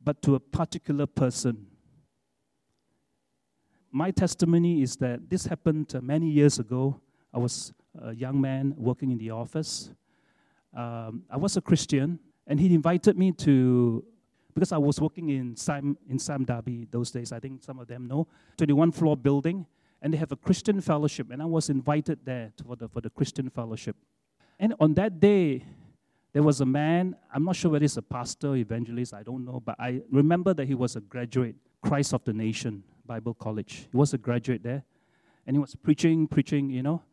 but 0.04 0.22
to 0.22 0.36
a 0.36 0.40
particular 0.40 1.08
person. 1.08 1.66
My 3.92 4.12
testimony 4.12 4.82
is 4.82 4.98
that 4.98 5.30
this 5.30 5.46
happened 5.46 5.96
uh, 5.96 6.02
many 6.02 6.30
years 6.30 6.60
ago. 6.60 7.00
I 7.34 7.40
was 7.40 7.74
a 8.00 8.14
young 8.14 8.40
man 8.42 8.76
working 8.78 9.10
in 9.10 9.18
the 9.18 9.32
office. 9.32 9.90
Um, 10.76 11.24
I 11.30 11.38
was 11.38 11.56
a 11.56 11.62
Christian, 11.62 12.20
and 12.46 12.60
he 12.60 12.76
invited 12.76 13.18
me 13.18 13.32
to 13.32 14.04
because 14.56 14.72
I 14.72 14.78
was 14.78 15.02
working 15.02 15.30
in 15.30 15.56
Sam, 15.58 15.98
in 16.10 16.18
Sam 16.18 16.46
those 16.90 17.12
days. 17.12 17.34
I 17.34 17.40
think 17.40 17.62
some 17.62 17.78
of 17.78 17.88
them 17.88 18.08
know. 18.08 18.26
21 18.58 18.94
floor 18.94 19.18
building, 19.18 19.66
and 20.02 20.14
they 20.14 20.18
have 20.18 20.32
a 20.32 20.38
Christian 20.38 20.80
fellowship, 20.80 21.30
and 21.30 21.42
I 21.42 21.46
was 21.46 21.70
invited 21.70 22.20
there 22.24 22.54
for 22.66 22.78
the, 22.78 22.88
for 22.88 23.02
the 23.02 23.10
Christian 23.10 23.50
fellowship. 23.50 23.98
And 24.58 24.74
on 24.80 24.94
that 24.94 25.20
day, 25.20 25.66
there 26.32 26.42
was 26.42 26.62
a 26.62 26.66
man, 26.66 27.18
I'm 27.34 27.44
not 27.44 27.58
sure 27.58 27.70
whether 27.70 27.84
he's 27.84 27.98
a 27.98 28.02
pastor, 28.02 28.56
evangelist, 28.56 29.14
I 29.14 29.24
don't 29.24 29.44
know, 29.44 29.62
but 29.64 29.76
I 29.78 30.02
remember 30.10 30.54
that 30.54 30.66
he 30.66 30.74
was 30.74 30.96
a 30.96 31.02
graduate, 31.02 31.56
Christ 31.82 32.14
of 32.14 32.24
the 32.24 32.34
Nation 32.34 32.84
Bible 33.06 33.34
College. 33.34 33.90
He 33.92 33.98
was 33.98 34.14
a 34.14 34.18
graduate 34.18 34.64
there, 34.64 34.86
and 35.46 35.56
he 35.56 35.60
was 35.60 35.76
preaching, 35.76 36.28
preaching, 36.28 36.70
you 36.70 36.82
know. 36.82 37.04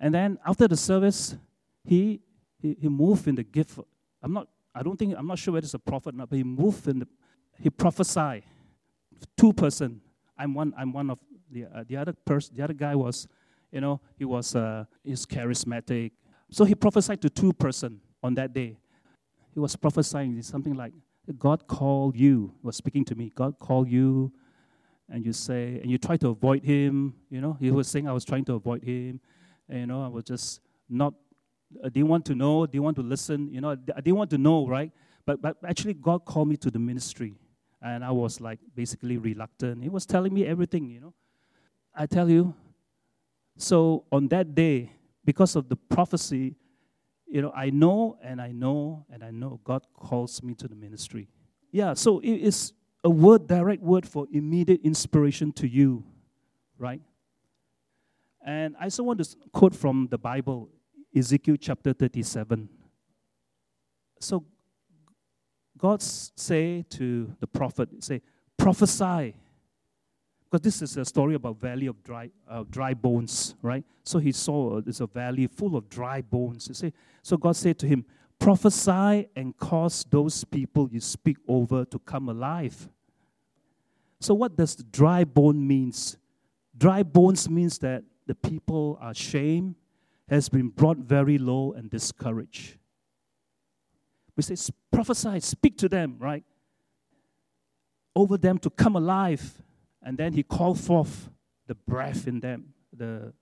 And 0.00 0.14
then 0.14 0.38
after 0.46 0.66
the 0.66 0.76
service, 0.76 1.36
he, 1.84 2.20
he, 2.62 2.76
he 2.80 2.88
moved 2.88 3.28
in 3.28 3.34
the 3.34 3.42
gift. 3.42 3.78
I'm 4.22 4.32
not 4.32 4.48
I 4.78 4.82
don't 4.82 4.96
think, 4.96 5.14
I'm 5.18 5.26
not 5.26 5.38
sure 5.38 5.54
whether 5.54 5.64
it's 5.64 5.74
a 5.74 5.78
prophet 5.78 6.14
or 6.14 6.18
not, 6.18 6.30
but 6.30 6.36
he 6.36 6.44
moved 6.44 6.86
and 6.86 7.04
he 7.60 7.68
prophesied. 7.68 8.44
Two 9.36 9.52
person. 9.52 10.00
I'm 10.38 10.54
one, 10.54 10.72
I'm 10.78 10.92
one 10.92 11.10
of 11.10 11.18
the, 11.50 11.64
uh, 11.64 11.82
the 11.88 11.96
other 11.96 12.12
person, 12.12 12.54
the 12.56 12.62
other 12.62 12.74
guy 12.74 12.94
was, 12.94 13.26
you 13.72 13.80
know, 13.80 14.00
he 14.16 14.24
was, 14.24 14.54
uh, 14.54 14.84
he's 15.02 15.26
charismatic. 15.26 16.12
So 16.50 16.64
he 16.64 16.76
prophesied 16.76 17.20
to 17.22 17.30
two 17.30 17.52
person 17.52 18.00
on 18.22 18.34
that 18.36 18.52
day. 18.52 18.78
He 19.52 19.58
was 19.58 19.74
prophesying 19.74 20.40
something 20.42 20.74
like, 20.74 20.92
God 21.38 21.66
called 21.66 22.16
you, 22.16 22.54
he 22.62 22.66
was 22.66 22.76
speaking 22.76 23.04
to 23.06 23.16
me, 23.16 23.32
God 23.34 23.58
called 23.58 23.88
you, 23.88 24.32
and 25.10 25.26
you 25.26 25.32
say, 25.32 25.80
and 25.82 25.90
you 25.90 25.98
try 25.98 26.16
to 26.18 26.28
avoid 26.28 26.62
him, 26.62 27.14
you 27.30 27.40
know, 27.40 27.56
he 27.58 27.72
was 27.72 27.88
saying 27.88 28.08
I 28.08 28.12
was 28.12 28.24
trying 28.24 28.44
to 28.44 28.54
avoid 28.54 28.84
him, 28.84 29.20
and, 29.68 29.80
you 29.80 29.86
know, 29.86 30.04
I 30.04 30.08
was 30.08 30.24
just 30.24 30.60
not 30.88 31.14
Uh, 31.82 31.90
they 31.92 32.02
want 32.02 32.24
to 32.26 32.34
know, 32.34 32.66
they 32.66 32.78
want 32.78 32.96
to 32.96 33.02
listen, 33.02 33.52
you 33.52 33.60
know, 33.60 33.76
they 34.02 34.12
want 34.12 34.30
to 34.30 34.38
know, 34.38 34.66
right? 34.66 34.90
But, 35.26 35.42
but 35.42 35.56
actually, 35.66 35.94
God 35.94 36.24
called 36.24 36.48
me 36.48 36.56
to 36.56 36.70
the 36.70 36.78
ministry. 36.78 37.34
And 37.82 38.04
I 38.04 38.10
was 38.10 38.40
like 38.40 38.58
basically 38.74 39.18
reluctant. 39.18 39.82
He 39.82 39.88
was 39.88 40.06
telling 40.06 40.34
me 40.34 40.46
everything, 40.46 40.88
you 40.90 41.00
know. 41.00 41.14
I 41.94 42.06
tell 42.06 42.28
you, 42.30 42.54
so 43.56 44.04
on 44.10 44.28
that 44.28 44.54
day, 44.54 44.92
because 45.24 45.56
of 45.56 45.68
the 45.68 45.76
prophecy, 45.76 46.56
you 47.26 47.42
know, 47.42 47.52
I 47.54 47.70
know 47.70 48.18
and 48.22 48.40
I 48.40 48.52
know 48.52 49.04
and 49.12 49.22
I 49.22 49.30
know 49.30 49.60
God 49.64 49.86
calls 49.94 50.42
me 50.42 50.54
to 50.54 50.66
the 50.66 50.74
ministry. 50.74 51.28
Yeah, 51.70 51.94
so 51.94 52.20
it 52.20 52.36
is 52.36 52.72
a 53.04 53.10
word, 53.10 53.46
direct 53.46 53.82
word 53.82 54.08
for 54.08 54.26
immediate 54.32 54.80
inspiration 54.82 55.52
to 55.52 55.68
you, 55.68 56.04
right? 56.78 57.02
And 58.44 58.74
I 58.80 58.84
also 58.84 59.02
want 59.02 59.22
to 59.22 59.36
quote 59.52 59.74
from 59.74 60.08
the 60.10 60.18
Bible 60.18 60.70
Ezekiel 61.14 61.56
chapter 61.58 61.92
37. 61.92 62.68
So 64.20 64.44
God 65.76 66.02
say 66.02 66.84
to 66.90 67.32
the 67.40 67.46
prophet, 67.46 67.88
say, 68.02 68.20
prophesy. 68.56 69.34
Because 70.50 70.62
this 70.62 70.82
is 70.82 70.96
a 70.96 71.04
story 71.04 71.34
about 71.34 71.60
valley 71.60 71.86
of 71.86 72.02
dry, 72.02 72.30
uh, 72.48 72.64
dry 72.70 72.94
bones, 72.94 73.54
right? 73.62 73.84
So 74.02 74.18
he 74.18 74.32
saw 74.32 74.78
uh, 74.78 74.80
there's 74.80 75.00
a 75.00 75.06
valley 75.06 75.46
full 75.46 75.76
of 75.76 75.88
dry 75.88 76.22
bones. 76.22 76.68
You 76.68 76.74
see? 76.74 76.92
So 77.22 77.36
God 77.36 77.54
said 77.54 77.78
to 77.80 77.86
him, 77.86 78.04
prophesy 78.38 79.28
and 79.36 79.56
cause 79.56 80.06
those 80.10 80.44
people 80.44 80.88
you 80.90 81.00
speak 81.00 81.36
over 81.46 81.84
to 81.84 81.98
come 81.98 82.28
alive. 82.28 82.88
So 84.20 84.34
what 84.34 84.56
does 84.56 84.74
the 84.74 84.84
dry 84.84 85.24
bone 85.24 85.66
means? 85.66 86.16
Dry 86.76 87.02
bones 87.02 87.48
means 87.48 87.78
that 87.78 88.04
the 88.26 88.34
people 88.34 88.98
are 89.00 89.14
shamed, 89.14 89.74
has 90.28 90.48
been 90.48 90.68
brought 90.68 90.98
very 90.98 91.38
low 91.38 91.72
and 91.72 91.90
discouraged. 91.90 92.76
We 94.36 94.42
say, 94.42 94.72
prophesy, 94.92 95.40
speak 95.40 95.76
to 95.78 95.88
them, 95.88 96.16
right? 96.18 96.44
Over 98.14 98.36
them 98.36 98.58
to 98.58 98.70
come 98.70 98.96
alive. 98.96 99.62
And 100.02 100.16
then 100.16 100.32
he 100.32 100.42
called 100.42 100.78
forth 100.78 101.30
the 101.66 101.74
breath 101.74 102.28
in 102.28 102.40
them, 102.40 102.72
the, 102.96 103.32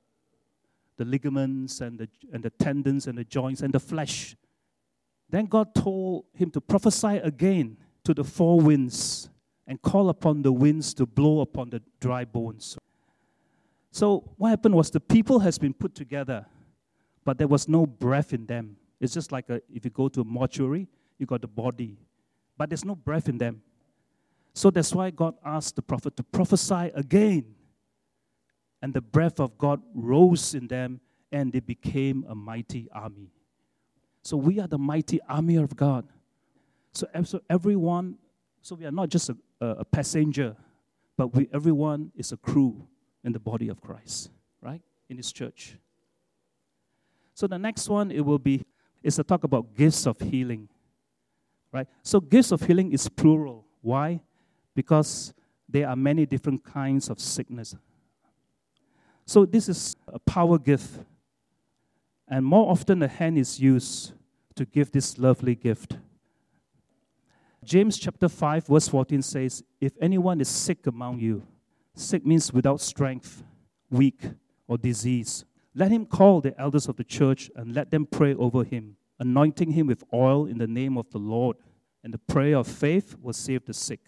the 0.97 1.05
ligaments 1.05 1.81
and 1.81 1.99
the, 1.99 2.09
and 2.33 2.43
the 2.43 2.51
tendons 2.51 3.07
and 3.07 3.19
the 3.19 3.25
joints 3.25 3.61
and 3.61 3.73
the 3.73 3.81
flesh. 3.81 4.37
Then 5.29 5.47
God 5.47 5.75
told 5.75 6.27
him 6.33 6.51
to 6.53 6.61
prophesy 6.61 7.19
again 7.19 7.77
to 8.05 8.15
the 8.15 8.25
four 8.25 8.61
winds 8.61 9.29
and 9.67 9.83
call 9.83 10.09
upon 10.09 10.43
the 10.43 10.53
winds 10.53 10.95
to 10.95 11.07
blow 11.07 11.41
upon 11.41 11.71
the 11.71 11.83
dry 12.01 12.25
bones. 12.25 12.79
So 13.91 14.31
what 14.37 14.51
happened 14.51 14.75
was 14.75 14.91
the 14.91 15.01
people 15.01 15.41
has 15.41 15.59
been 15.59 15.75
put 15.75 15.95
together 15.95 16.47
but 17.27 17.39
there 17.39 17.49
was 17.49 17.69
no 17.69 17.85
breath 17.85 18.33
in 18.33 18.47
them. 18.47 18.77
It's 19.01 19.13
just 19.13 19.33
like 19.33 19.51
a, 19.51 19.61
if 19.69 19.85
you 19.85 19.91
go 19.91 20.09
to 20.09 20.21
a 20.21 20.25
mortuary, 20.25 20.87
you 21.19 21.27
got 21.27 21.41
the 21.41 21.49
body, 21.49 21.99
but 22.57 22.71
there's 22.71 22.85
no 22.85 22.95
breath 22.95 23.29
in 23.29 23.37
them. 23.37 23.63
So 24.55 24.71
that's 24.71 24.95
why 24.95 25.11
God 25.11 25.35
asked 25.45 25.75
the 25.75 25.83
prophet 25.83 26.17
to 26.17 26.23
prophesy 26.23 26.93
again. 26.95 27.45
And 28.81 28.95
the 28.95 29.01
breath 29.01 29.41
of 29.41 29.59
God 29.59 29.83
rose 29.93 30.55
in 30.55 30.69
them, 30.69 31.01
and 31.33 31.53
they 31.53 31.61
became 31.61 32.25
a 32.29 32.35
mighty 32.35 32.89
army. 32.93 33.33
So 34.23 34.37
we 34.37 34.61
are 34.61 34.69
the 34.69 34.79
mighty 34.79 35.21
army 35.29 35.57
of 35.57 35.75
God. 35.75 36.07
So, 36.93 37.09
so 37.25 37.41
everyone, 37.51 38.19
so 38.63 38.77
we 38.77 38.87
are 38.87 38.93
not 38.93 39.09
just 39.09 39.31
a, 39.31 39.37
a 39.61 39.85
passenger, 39.85 40.57
but 41.17 41.35
we, 41.35 41.49
everyone 41.53 42.13
is 42.15 42.31
a 42.31 42.37
crew 42.37 42.87
in 43.25 43.33
the 43.33 43.41
body 43.41 43.69
of 43.69 43.81
Christ, 43.81 44.31
right? 44.63 44.81
In 45.09 45.17
His 45.17 45.33
church. 45.33 45.77
So 47.37 47.47
the 47.47 47.59
next 47.59 47.91
one, 47.91 48.11
it 48.11 48.25
will 48.25 48.39
be, 48.39 48.65
is 49.03 49.17
to 49.17 49.23
talk 49.23 49.45
about 49.45 49.75
gifts 49.77 50.07
of 50.07 50.19
healing, 50.19 50.71
right? 51.71 51.87
So 52.03 52.19
gifts 52.19 52.51
of 52.51 52.63
healing 52.63 52.93
is 52.93 53.11
plural. 53.11 53.67
Why? 53.83 54.21
Because 54.75 55.35
there 55.69 55.87
are 55.87 55.95
many 55.95 56.25
different 56.25 56.65
kinds 56.65 57.11
of 57.11 57.21
sickness. 57.21 57.77
So 59.27 59.45
this 59.45 59.69
is 59.69 59.97
a 60.09 60.19
power 60.19 60.59
gift. 60.59 60.99
And 62.27 62.43
more 62.43 62.71
often, 62.71 63.01
the 63.01 63.09
hand 63.09 63.37
is 63.37 63.61
used 63.61 64.15
to 64.55 64.65
give 64.65 64.91
this 64.91 65.19
lovely 65.19 65.55
gift. 65.55 65.99
James 67.63 67.99
chapter 67.99 68.31
5, 68.31 68.69
verse 68.69 68.89
14 68.89 69.21
says, 69.21 69.63
If 69.79 69.93
anyone 70.01 70.41
is 70.41 70.49
sick 70.49 70.87
among 70.87 71.21
you, 71.21 71.47
sick 71.95 72.25
means 72.25 72.51
without 72.51 72.81
strength, 72.81 73.45
weak, 73.91 74.23
or 74.67 74.79
disease, 74.79 75.45
let 75.77 75.93
him 75.93 76.07
call 76.07 76.41
the 76.41 76.59
elders 76.59 76.89
of 76.89 76.97
the 76.97 77.05
church 77.05 77.51
and 77.55 77.75
let 77.75 77.91
them 77.91 78.07
pray 78.07 78.35
over 78.35 78.65
him, 78.65 78.97
anointing 79.21 79.73
him 79.73 79.87
with 79.87 80.03
oil 80.13 80.47
in 80.47 80.57
the 80.57 80.67
name 80.67 80.97
of 80.97 81.11
the 81.11 81.19
Lord. 81.19 81.59
And 82.03 82.15
the 82.15 82.19
prayer 82.19 82.57
of 82.57 82.67
faith 82.67 83.15
will 83.21 83.35
save 83.35 83.67
the 83.67 83.75
sick, 83.75 84.01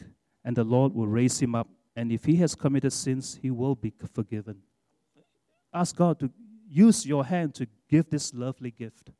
and 0.44 0.56
the 0.56 0.64
Lord 0.64 0.94
will 0.94 1.06
raise 1.06 1.40
him 1.40 1.54
up. 1.54 1.68
And 1.94 2.10
if 2.10 2.24
he 2.24 2.36
has 2.36 2.54
committed 2.54 2.92
sins, 2.92 3.38
he 3.42 3.50
will 3.50 3.74
be 3.74 3.92
forgiven. 4.14 4.62
Ask 5.74 5.94
God 5.94 6.18
to 6.20 6.30
use 6.70 7.04
your 7.04 7.24
hand 7.24 7.54
to 7.56 7.66
give 7.88 8.08
this 8.08 8.32
lovely 8.32 8.70
gift. 8.70 9.10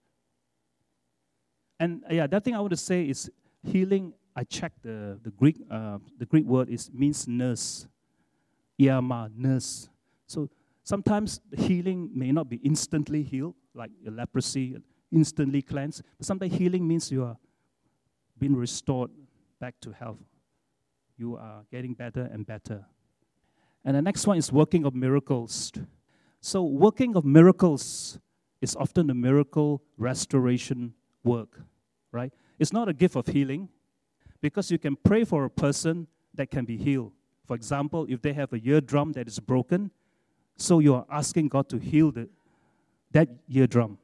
And 1.79 2.03
yeah, 2.11 2.27
that 2.27 2.45
thing 2.45 2.55
I 2.55 2.61
want 2.61 2.71
to 2.71 2.77
say 2.79 3.03
is 3.03 3.31
healing. 3.63 4.15
I 4.35 4.45
checked 4.45 4.83
the, 4.83 5.19
the 5.23 5.31
Greek 5.31 5.57
uh, 5.71 5.99
the 6.17 6.25
Greek 6.25 6.47
word 6.47 6.71
is 6.71 6.91
means 6.93 7.29
nurse, 7.29 7.87
iama 8.81 9.31
nurse. 9.37 9.89
So 10.27 10.49
sometimes 10.88 11.40
healing 11.55 12.11
may 12.14 12.33
not 12.33 12.48
be 12.48 12.57
instantly 12.64 13.22
healed, 13.22 13.55
like 13.74 13.90
leprosy, 14.07 14.74
instantly 15.12 15.61
cleansed. 15.61 16.03
But 16.16 16.24
sometimes 16.24 16.55
healing 16.55 16.88
means 16.88 17.12
you 17.12 17.24
are 17.24 17.37
being 18.38 18.57
restored 18.57 19.11
back 19.61 19.74
to 19.83 19.92
health. 19.92 20.24
You 21.18 21.37
are 21.37 21.64
getting 21.70 21.92
better 21.92 22.31
and 22.33 22.46
better. 22.46 22.87
And 23.85 23.96
the 23.96 24.01
next 24.01 24.27
one 24.27 24.38
is 24.38 24.51
working 24.51 24.87
of 24.87 24.94
miracles. 24.94 25.72
So 26.40 26.62
working 26.62 27.16
of 27.16 27.24
miracles 27.27 28.18
is 28.62 28.74
often 28.74 29.11
a 29.11 29.14
miracle 29.14 29.83
restoration 29.98 30.94
work, 31.22 31.61
right? 32.12 32.33
It's 32.59 32.72
not 32.72 32.88
a 32.88 32.94
gift 32.94 33.14
of 33.14 33.27
healing 33.27 33.68
because 34.40 34.70
you 34.70 34.79
can 34.79 34.96
pray 34.96 35.24
for 35.24 35.44
a 35.44 35.51
person 35.51 36.07
that 36.33 36.51
can 36.51 36.64
be 36.64 36.79
healed. 36.79 37.12
For 37.44 37.57
example, 37.57 38.07
if 38.09 38.22
they 38.22 38.33
have 38.33 38.55
a 38.55 38.59
eardrum 38.59 39.12
that 39.12 39.29
is 39.29 39.38
broken, 39.38 39.90
so 40.59 40.81
you 40.81 40.94
are 40.94 41.07
asking 41.11 41.49
God 41.49 41.68
to 41.71 41.79
heal 41.79 42.11
the, 42.11 42.29
that 43.12 43.29
eardrum. 43.49 43.99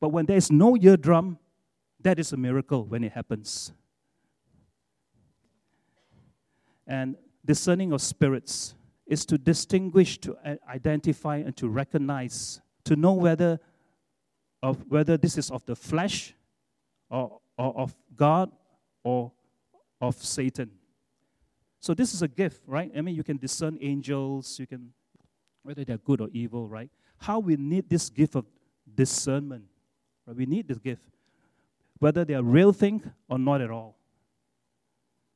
But 0.00 0.08
when 0.08 0.26
there 0.26 0.36
is 0.36 0.50
no 0.50 0.76
eardrum, 0.76 1.38
that 2.00 2.18
is 2.18 2.32
a 2.32 2.36
miracle 2.36 2.84
when 2.84 3.04
it 3.04 3.12
happens. 3.12 3.72
And 6.86 7.16
discerning 7.44 7.92
of 7.92 8.00
spirits 8.00 8.74
is 9.06 9.26
to 9.26 9.36
distinguish, 9.36 10.18
to 10.18 10.36
uh, 10.44 10.56
identify, 10.68 11.36
and 11.36 11.54
to 11.58 11.68
recognize, 11.68 12.60
to 12.84 12.96
know 12.96 13.12
whether 13.12 13.60
of 14.62 14.84
whether 14.88 15.16
this 15.16 15.38
is 15.38 15.50
of 15.50 15.64
the 15.66 15.74
flesh 15.74 16.34
or, 17.10 17.40
or 17.56 17.76
of 17.78 17.94
God 18.14 18.50
or 19.02 19.32
of 20.00 20.16
Satan. 20.16 20.70
So 21.80 21.94
this 21.94 22.12
is 22.12 22.22
a 22.22 22.28
gift, 22.28 22.62
right? 22.66 22.90
I 22.96 23.00
mean, 23.00 23.14
you 23.14 23.24
can 23.24 23.38
discern 23.38 23.78
angels, 23.80 24.58
you 24.58 24.66
can 24.66 24.92
whether 25.62 25.84
they're 25.84 25.98
good 25.98 26.20
or 26.20 26.28
evil, 26.32 26.68
right? 26.68 26.90
How 27.18 27.38
we 27.38 27.56
need 27.56 27.88
this 27.88 28.08
gift 28.10 28.34
of 28.34 28.46
discernment. 28.94 29.64
Right? 30.26 30.36
We 30.36 30.46
need 30.46 30.68
this 30.68 30.78
gift. 30.78 31.04
Whether 31.98 32.24
they 32.24 32.34
are 32.34 32.42
real 32.42 32.72
thing 32.72 33.02
or 33.28 33.38
not 33.38 33.60
at 33.60 33.70
all. 33.70 33.96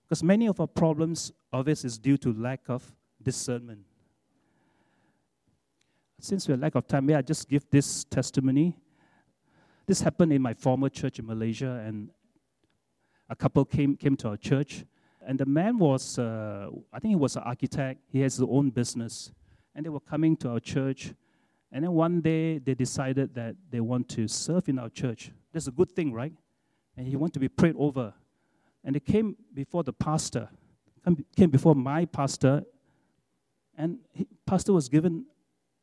Because 0.04 0.22
many 0.22 0.46
of 0.46 0.60
our 0.60 0.66
problems 0.66 1.32
this 1.62 1.84
is 1.84 1.98
due 1.98 2.16
to 2.18 2.32
lack 2.32 2.62
of 2.68 2.82
discernment. 3.22 3.80
Since 6.18 6.48
we're 6.48 6.56
lack 6.56 6.74
of 6.74 6.86
time, 6.86 7.06
may 7.06 7.14
I 7.14 7.22
just 7.22 7.48
give 7.48 7.68
this 7.70 8.04
testimony? 8.04 8.76
This 9.86 10.00
happened 10.00 10.32
in 10.32 10.40
my 10.40 10.54
former 10.54 10.88
church 10.88 11.18
in 11.18 11.26
Malaysia, 11.26 11.82
and 11.86 12.08
a 13.28 13.36
couple 13.36 13.64
came, 13.64 13.96
came 13.96 14.16
to 14.16 14.28
our 14.28 14.36
church. 14.36 14.84
And 15.26 15.38
the 15.38 15.46
man 15.46 15.78
was, 15.78 16.18
uh, 16.18 16.70
I 16.92 16.98
think 16.98 17.12
he 17.12 17.16
was 17.16 17.36
an 17.36 17.42
architect. 17.42 18.00
He 18.10 18.20
has 18.20 18.36
his 18.36 18.46
own 18.48 18.70
business. 18.70 19.30
And 19.74 19.84
they 19.84 19.90
were 19.90 20.00
coming 20.00 20.36
to 20.38 20.50
our 20.50 20.60
church. 20.60 21.14
And 21.72 21.84
then 21.84 21.92
one 21.92 22.20
day 22.20 22.58
they 22.58 22.74
decided 22.74 23.34
that 23.34 23.56
they 23.70 23.80
want 23.80 24.08
to 24.10 24.28
serve 24.28 24.68
in 24.68 24.78
our 24.78 24.88
church. 24.88 25.32
That's 25.52 25.66
a 25.66 25.72
good 25.72 25.90
thing, 25.90 26.12
right? 26.12 26.32
And 26.96 27.08
he 27.08 27.16
wanted 27.16 27.34
to 27.34 27.40
be 27.40 27.48
prayed 27.48 27.74
over. 27.76 28.14
And 28.84 28.94
they 28.94 29.00
came 29.00 29.36
before 29.52 29.82
the 29.82 29.92
pastor, 29.92 30.48
came 31.36 31.50
before 31.50 31.74
my 31.74 32.04
pastor, 32.04 32.62
and 33.76 33.98
he, 34.12 34.28
pastor 34.46 34.72
was 34.72 34.88
given 34.88 35.24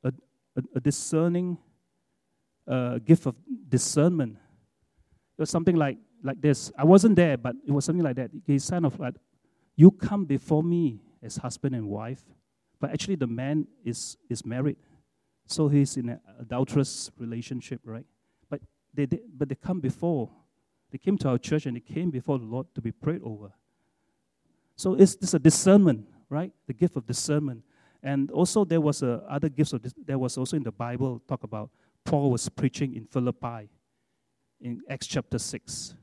a, 0.04 0.14
a, 0.56 0.62
a 0.76 0.80
discerning 0.80 1.58
uh, 2.68 3.00
gift 3.00 3.26
of 3.26 3.36
discernment. 3.68 4.38
It 5.38 5.42
was 5.42 5.50
something 5.50 5.76
like, 5.76 5.98
like 6.24 6.42
this. 6.42 6.72
I 6.78 6.86
wasn't 6.86 7.16
there, 7.18 7.36
but 7.36 7.56
it 7.68 7.72
was 7.72 7.84
something 7.84 8.04
like 8.04 8.16
that. 8.16 8.32
He's 8.46 8.70
kind 8.70 8.86
of 8.86 8.98
like, 9.00 9.16
you 9.76 9.92
come 9.92 10.26
before 10.26 10.64
me 10.64 11.02
as 11.22 11.38
husband 11.38 11.76
and 11.76 11.88
wife, 11.88 12.22
but 12.82 12.92
actually 12.92 13.16
the 13.16 13.28
man 13.28 13.68
is, 13.86 14.18
is 14.30 14.46
married. 14.46 14.76
So 15.46 15.70
he's 15.70 15.96
in 15.96 16.10
an 16.10 16.20
adulterous 16.40 17.12
relationship, 17.18 17.80
right? 17.86 18.06
But 18.50 18.62
they, 18.94 19.06
they, 19.06 19.20
but 19.38 19.48
they 19.48 19.56
come 19.56 19.80
before. 19.80 20.30
They 20.92 20.98
came 20.98 21.18
to 21.20 21.30
our 21.30 21.38
church 21.38 21.66
and 21.66 21.78
they 21.78 21.82
came 21.82 22.10
before 22.10 22.40
the 22.40 22.46
Lord 22.46 22.68
to 22.76 22.82
be 22.82 22.92
prayed 22.92 23.22
over. 23.24 23.52
So 24.76 24.96
it's 24.96 25.16
this 25.16 25.34
a 25.34 25.40
discernment, 25.40 26.08
right? 26.30 26.52
The 26.68 26.74
gift 26.74 26.96
of 26.96 27.06
discernment. 27.06 27.64
And 28.02 28.32
also 28.32 28.66
there 28.66 28.82
was 28.82 29.04
a 29.04 29.24
other 29.30 29.48
gifts 29.48 29.74
of 29.74 29.86
there 30.06 30.18
was 30.18 30.38
also 30.38 30.58
in 30.58 30.64
the 30.64 30.72
Bible 30.72 31.22
talk 31.28 31.44
about 31.44 31.70
Paul 32.04 32.32
was 32.32 32.50
preaching 32.50 32.96
in 32.96 33.06
Philippi 33.06 33.70
in 34.60 34.82
Acts 34.90 35.08
chapter 35.08 35.38
6. 35.38 35.94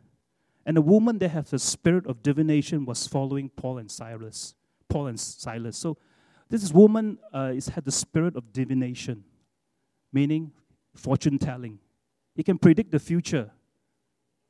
And 0.64 0.78
a 0.78 0.82
woman 0.82 1.18
that 1.18 1.30
has 1.30 1.52
a 1.52 1.58
spirit 1.58 2.06
of 2.06 2.22
divination 2.22 2.84
was 2.84 3.06
following 3.06 3.48
Paul 3.48 3.78
and 3.78 3.90
Silas. 3.90 4.54
Paul 4.88 5.08
and 5.08 5.18
Silas. 5.18 5.76
So 5.76 5.96
this 6.48 6.72
woman 6.72 7.18
uh, 7.32 7.52
had 7.52 7.84
the 7.84 7.92
spirit 7.92 8.37
of 8.37 8.52
divination, 8.52 9.24
meaning 10.12 10.52
fortune 10.94 11.38
telling. 11.38 11.78
He 12.34 12.42
can 12.42 12.58
predict 12.58 12.90
the 12.90 12.98
future. 12.98 13.50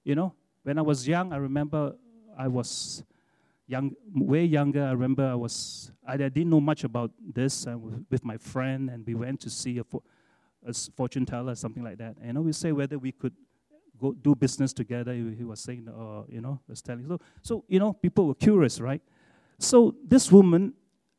You 0.05 0.15
know, 0.15 0.35
when 0.63 0.79
I 0.79 0.83
was 0.83 1.07
young, 1.09 1.33
I 1.33 1.37
remember 1.37 1.95
I 2.39 2.49
was 2.49 3.03
young, 3.67 3.95
way 4.15 4.45
younger. 4.45 4.85
I 4.85 4.93
remember 4.93 5.27
I 5.27 5.35
was 5.35 5.91
I, 6.07 6.17
didn't 6.17 6.51
know 6.51 6.61
much 6.61 6.85
about 6.85 7.11
this. 7.21 7.67
Uh, 7.67 7.77
with 8.11 8.25
my 8.25 8.37
friend, 8.37 8.91
and 8.91 9.07
we 9.07 9.15
went 9.15 9.41
to 9.41 9.51
see 9.51 9.79
a, 9.79 9.85
a 10.67 10.75
fortune 10.97 11.27
teller, 11.27 11.55
something 11.55 11.83
like 11.83 11.99
that. 11.99 12.17
And 12.23 12.43
we 12.45 12.53
say 12.53 12.73
whether 12.73 12.99
we 12.99 13.13
could 13.13 13.35
go 14.01 14.13
do 14.13 14.35
business 14.35 14.73
together. 14.73 15.13
He, 15.13 15.35
he 15.39 15.45
was 15.45 15.61
saying, 15.61 15.89
uh, 15.89 16.23
you 16.29 16.41
know, 16.41 16.61
was 16.69 16.81
telling. 16.81 17.07
So, 17.09 17.21
so 17.43 17.65
you 17.69 17.79
know, 17.79 17.93
people 17.93 18.27
were 18.27 18.35
curious, 18.35 18.81
right? 18.81 19.03
So 19.59 19.95
this 20.07 20.31
woman 20.31 20.75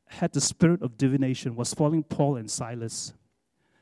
had 0.09 0.33
the 0.33 0.41
spirit 0.41 0.81
of 0.81 0.97
divination, 0.97 1.55
was 1.55 1.73
following 1.73 2.03
Paul 2.03 2.37
and 2.37 2.49
Silas. 2.49 3.13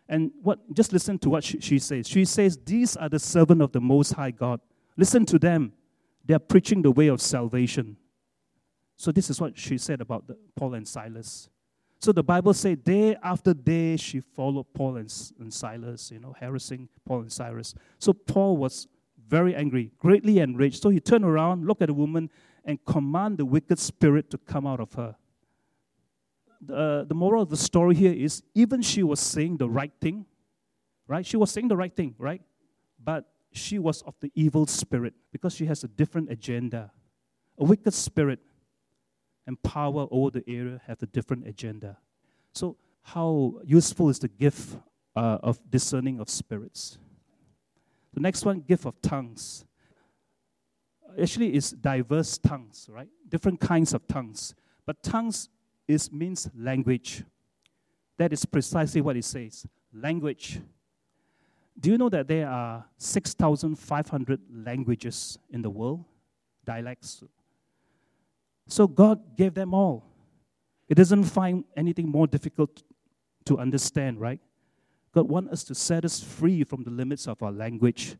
And 0.09 0.31
what? 0.41 0.59
Just 0.73 0.93
listen 0.93 1.17
to 1.19 1.29
what 1.29 1.43
she, 1.43 1.59
she 1.59 1.79
says. 1.79 2.07
She 2.07 2.25
says, 2.25 2.57
"These 2.63 2.95
are 2.95 3.09
the 3.09 3.19
servant 3.19 3.61
of 3.61 3.71
the 3.71 3.81
Most 3.81 4.13
High 4.13 4.31
God. 4.31 4.61
Listen 4.95 5.25
to 5.25 5.39
them. 5.39 5.73
They 6.25 6.33
are 6.33 6.39
preaching 6.39 6.81
the 6.81 6.91
way 6.91 7.07
of 7.07 7.21
salvation." 7.21 7.97
So 8.95 9.11
this 9.11 9.29
is 9.29 9.39
what 9.39 9.57
she 9.57 9.77
said 9.77 10.01
about 10.01 10.27
the, 10.27 10.37
Paul 10.55 10.73
and 10.73 10.87
Silas. 10.87 11.49
So 11.99 12.11
the 12.11 12.23
Bible 12.23 12.53
says 12.53 12.77
day 12.77 13.15
after 13.23 13.53
day 13.53 13.97
she 13.97 14.19
followed 14.19 14.65
Paul 14.73 14.97
and, 14.97 15.13
and 15.39 15.53
Silas, 15.53 16.11
you 16.11 16.19
know, 16.19 16.35
harassing 16.39 16.89
Paul 17.05 17.21
and 17.21 17.31
Silas. 17.31 17.73
So 17.99 18.13
Paul 18.13 18.57
was 18.57 18.87
very 19.27 19.55
angry, 19.55 19.91
greatly 19.99 20.39
enraged. 20.39 20.81
So 20.81 20.89
he 20.89 20.99
turned 20.99 21.25
around, 21.25 21.65
looked 21.65 21.81
at 21.81 21.87
the 21.87 21.93
woman, 21.93 22.29
and 22.63 22.83
command 22.85 23.37
the 23.37 23.45
wicked 23.45 23.79
spirit 23.79 24.29
to 24.31 24.37
come 24.37 24.65
out 24.65 24.79
of 24.79 24.93
her. 24.93 25.15
The, 26.61 27.05
moral 27.13 27.43
of 27.43 27.49
the 27.49 27.57
story 27.57 27.95
here 27.95 28.13
is 28.13 28.43
even 28.55 28.81
she 28.81 29.03
was 29.03 29.19
saying 29.19 29.57
the 29.57 29.69
right 29.69 29.93
thing, 30.01 30.25
right? 31.07 31.25
She 31.25 31.37
was 31.37 31.51
saying 31.51 31.67
the 31.67 31.77
right 31.77 31.95
thing, 31.95 32.15
right? 32.17 32.41
But 33.03 33.25
she 33.51 33.79
was 33.79 34.01
of 34.03 34.15
the 34.19 34.31
evil 34.35 34.67
spirit 34.67 35.13
because 35.31 35.55
she 35.55 35.65
has 35.65 35.83
a 35.83 35.87
different 35.87 36.31
agenda 36.31 36.91
a 37.57 37.63
wicked 37.63 37.93
spirit 37.93 38.39
and 39.45 39.61
power 39.63 40.07
over 40.11 40.29
the 40.31 40.43
area 40.47 40.81
have 40.85 41.01
a 41.01 41.05
different 41.05 41.47
agenda. 41.47 41.97
So, 42.53 42.77
how 43.01 43.59
useful 43.63 44.09
is 44.09 44.19
the 44.19 44.27
gift 44.27 44.77
uh, 45.15 45.37
of 45.41 45.59
discerning 45.69 46.19
of 46.19 46.29
spirits? 46.29 46.97
The 48.13 48.19
next 48.19 48.45
one, 48.45 48.61
gift 48.61 48.85
of 48.85 49.01
tongues. 49.01 49.65
Actually, 51.19 51.55
is 51.55 51.71
diverse 51.71 52.37
tongues, 52.37 52.89
right? 52.91 53.07
Different 53.29 53.59
kinds 53.59 53.93
of 53.93 54.07
tongues. 54.07 54.53
But 54.85 55.01
tongues 55.01 55.49
is 55.88 56.12
means 56.12 56.50
language. 56.58 57.23
That 58.17 58.34
is 58.34 58.45
precisely 58.45 59.02
what 59.02 59.15
it 59.15 59.26
says. 59.26 59.65
Language. 59.93 60.60
Do 61.80 61.91
you 61.91 61.97
know 61.97 62.10
that 62.10 62.28
there 62.28 62.47
are 62.47 62.86
6,500 62.97 64.41
languages 64.52 65.38
in 65.50 65.62
the 65.62 65.69
world? 65.69 66.04
Dialects. 66.65 67.23
So 68.67 68.88
God 68.88 69.38
gave 69.38 69.54
them 69.54 69.73
all. 69.73 70.04
It 70.89 70.95
doesn't 70.95 71.26
find 71.26 71.63
anything 71.76 72.10
more 72.10 72.28
difficult 72.28 72.84
to 73.45 73.58
understand, 73.58 74.19
right? 74.19 74.39
God 75.13 75.30
wants 75.30 75.54
us 75.54 75.63
to 75.65 75.76
set 75.76 76.04
us 76.04 76.19
free 76.21 76.63
from 76.63 76.84
the 76.84 76.91
limits 76.91 77.28
of 77.28 77.41
our 77.41 77.52
language 77.52 78.17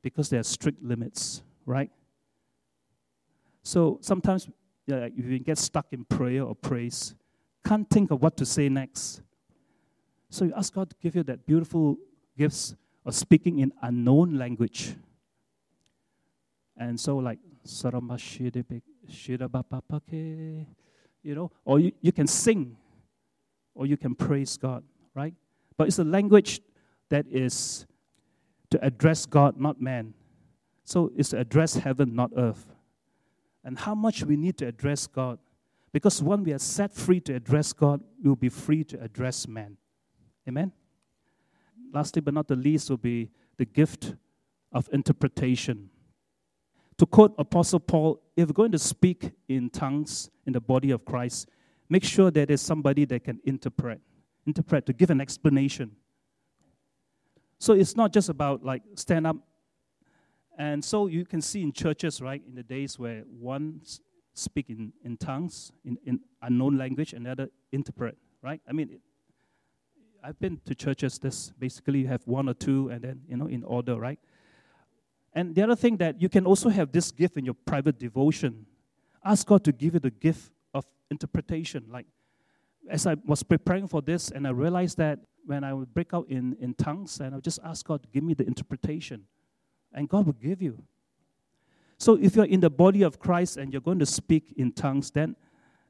because 0.00 0.28
there 0.28 0.40
are 0.40 0.44
strict 0.44 0.82
limits, 0.82 1.42
right? 1.66 1.90
So 3.62 3.98
sometimes 4.00 4.48
if 4.86 5.24
you 5.24 5.38
get 5.38 5.58
stuck 5.58 5.86
in 5.92 6.04
prayer 6.04 6.42
or 6.42 6.54
praise, 6.54 7.14
can't 7.64 7.88
think 7.88 8.10
of 8.10 8.22
what 8.22 8.36
to 8.38 8.46
say 8.46 8.68
next. 8.68 9.22
So 10.30 10.44
you 10.46 10.52
ask 10.56 10.72
God 10.72 10.90
to 10.90 10.96
give 11.02 11.14
you 11.14 11.22
that 11.24 11.46
beautiful 11.46 11.98
gifts 12.36 12.74
of 13.04 13.14
speaking 13.14 13.58
in 13.58 13.72
unknown 13.82 14.38
language. 14.38 14.96
And 16.76 16.98
so 16.98 17.16
like 17.18 17.38
you 21.22 21.34
know, 21.34 21.50
or 21.64 21.78
you, 21.78 21.92
you 22.00 22.12
can 22.12 22.26
sing, 22.26 22.76
or 23.74 23.86
you 23.86 23.96
can 23.96 24.14
praise 24.14 24.56
God, 24.56 24.82
right? 25.14 25.34
But 25.76 25.88
it's 25.88 25.98
a 25.98 26.04
language 26.04 26.60
that 27.08 27.26
is 27.30 27.86
to 28.70 28.84
address 28.84 29.26
God, 29.26 29.60
not 29.60 29.80
man. 29.80 30.14
So 30.84 31.12
it's 31.16 31.30
to 31.30 31.38
address 31.38 31.74
heaven, 31.74 32.14
not 32.14 32.30
earth. 32.36 32.74
And 33.64 33.78
how 33.78 33.94
much 33.94 34.24
we 34.24 34.36
need 34.36 34.58
to 34.58 34.66
address 34.66 35.06
God. 35.06 35.38
Because 35.92 36.22
when 36.22 36.42
we 36.42 36.52
are 36.52 36.58
set 36.58 36.92
free 36.94 37.20
to 37.20 37.34
address 37.34 37.72
God, 37.72 38.00
we 38.22 38.28
will 38.28 38.36
be 38.36 38.48
free 38.48 38.82
to 38.84 39.00
address 39.00 39.46
man. 39.46 39.76
Amen? 40.48 40.72
Lastly, 41.92 42.22
but 42.22 42.34
not 42.34 42.48
the 42.48 42.56
least, 42.56 42.90
will 42.90 42.96
be 42.96 43.30
the 43.58 43.64
gift 43.64 44.14
of 44.72 44.88
interpretation. 44.92 45.90
To 46.98 47.06
quote 47.06 47.34
Apostle 47.38 47.80
Paul, 47.80 48.22
if 48.36 48.48
you're 48.48 48.54
going 48.54 48.72
to 48.72 48.78
speak 48.78 49.32
in 49.48 49.70
tongues 49.70 50.30
in 50.46 50.52
the 50.52 50.60
body 50.60 50.90
of 50.90 51.04
Christ, 51.04 51.48
make 51.88 52.04
sure 52.04 52.30
that 52.30 52.48
there's 52.48 52.60
somebody 52.60 53.04
that 53.06 53.24
can 53.24 53.40
interpret, 53.44 54.00
interpret 54.46 54.86
to 54.86 54.92
give 54.92 55.10
an 55.10 55.20
explanation. 55.20 55.92
So 57.58 57.74
it's 57.74 57.96
not 57.96 58.12
just 58.12 58.28
about 58.28 58.64
like 58.64 58.82
stand 58.94 59.26
up. 59.26 59.36
And 60.58 60.84
so 60.84 61.06
you 61.06 61.24
can 61.24 61.40
see 61.40 61.62
in 61.62 61.72
churches, 61.72 62.20
right, 62.20 62.42
in 62.46 62.54
the 62.54 62.62
days 62.62 62.98
where 62.98 63.22
one 63.22 63.80
speak 64.34 64.70
in, 64.70 64.92
in 65.04 65.16
tongues, 65.16 65.72
in, 65.84 65.98
in 66.04 66.20
unknown 66.42 66.76
language, 66.76 67.12
and 67.12 67.26
the 67.26 67.30
other 67.30 67.48
interpret, 67.70 68.16
right? 68.42 68.60
I 68.68 68.72
mean, 68.72 68.90
it, 68.90 69.00
I've 70.24 70.38
been 70.38 70.60
to 70.66 70.74
churches, 70.74 71.18
this 71.18 71.52
basically 71.58 72.00
you 72.00 72.08
have 72.08 72.22
one 72.26 72.48
or 72.48 72.54
two 72.54 72.88
and 72.90 73.02
then, 73.02 73.22
you 73.28 73.36
know, 73.36 73.46
in 73.46 73.64
order, 73.64 73.96
right? 73.96 74.20
And 75.32 75.54
the 75.54 75.62
other 75.62 75.74
thing 75.74 75.96
that 75.96 76.20
you 76.20 76.28
can 76.28 76.46
also 76.46 76.68
have 76.68 76.92
this 76.92 77.10
gift 77.10 77.36
in 77.36 77.44
your 77.44 77.54
private 77.54 77.98
devotion. 77.98 78.66
Ask 79.24 79.46
God 79.46 79.64
to 79.64 79.72
give 79.72 79.94
you 79.94 80.00
the 80.00 80.10
gift 80.10 80.52
of 80.74 80.84
interpretation. 81.10 81.86
Like, 81.90 82.06
as 82.88 83.06
I 83.06 83.16
was 83.24 83.42
preparing 83.42 83.88
for 83.88 84.02
this, 84.02 84.30
and 84.30 84.46
I 84.46 84.50
realized 84.50 84.98
that 84.98 85.20
when 85.44 85.64
I 85.64 85.72
would 85.72 85.92
break 85.92 86.12
out 86.12 86.28
in, 86.28 86.56
in 86.60 86.74
tongues, 86.74 87.18
and 87.20 87.34
I 87.34 87.36
would 87.36 87.44
just 87.44 87.60
ask 87.64 87.86
God 87.86 88.02
to 88.02 88.08
give 88.08 88.22
me 88.22 88.34
the 88.34 88.46
interpretation, 88.46 89.24
and 89.94 90.08
God 90.08 90.26
will 90.26 90.32
give 90.34 90.62
you. 90.62 90.82
So 91.98 92.18
if 92.20 92.34
you're 92.34 92.46
in 92.46 92.60
the 92.60 92.70
body 92.70 93.02
of 93.02 93.18
Christ 93.18 93.56
and 93.56 93.72
you're 93.72 93.80
going 93.80 94.00
to 94.00 94.06
speak 94.06 94.54
in 94.56 94.72
tongues, 94.72 95.10
then, 95.10 95.36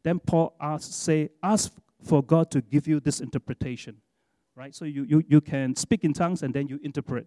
then 0.02 0.18
Paul 0.18 0.54
asks, 0.60 0.94
say, 0.94 1.30
ask 1.42 1.72
for 2.04 2.22
God 2.22 2.50
to 2.50 2.60
give 2.60 2.86
you 2.86 3.00
this 3.00 3.20
interpretation. 3.20 3.96
Right? 4.54 4.74
So 4.74 4.84
you, 4.84 5.04
you, 5.04 5.24
you 5.26 5.40
can 5.40 5.74
speak 5.74 6.04
in 6.04 6.12
tongues 6.12 6.42
and 6.42 6.52
then 6.52 6.68
you 6.68 6.78
interpret. 6.82 7.26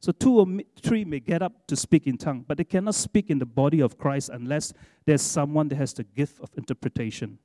So 0.00 0.12
two 0.12 0.38
or 0.38 0.46
three 0.82 1.02
may 1.06 1.20
get 1.20 1.40
up 1.40 1.66
to 1.68 1.76
speak 1.76 2.06
in 2.06 2.18
tongue, 2.18 2.44
but 2.46 2.58
they 2.58 2.64
cannot 2.64 2.94
speak 2.94 3.30
in 3.30 3.38
the 3.38 3.46
body 3.46 3.80
of 3.80 3.96
Christ 3.96 4.28
unless 4.28 4.74
there's 5.06 5.22
someone 5.22 5.68
that 5.68 5.76
has 5.76 5.94
the 5.94 6.04
gift 6.04 6.40
of 6.40 6.50
interpretation. 6.58 7.38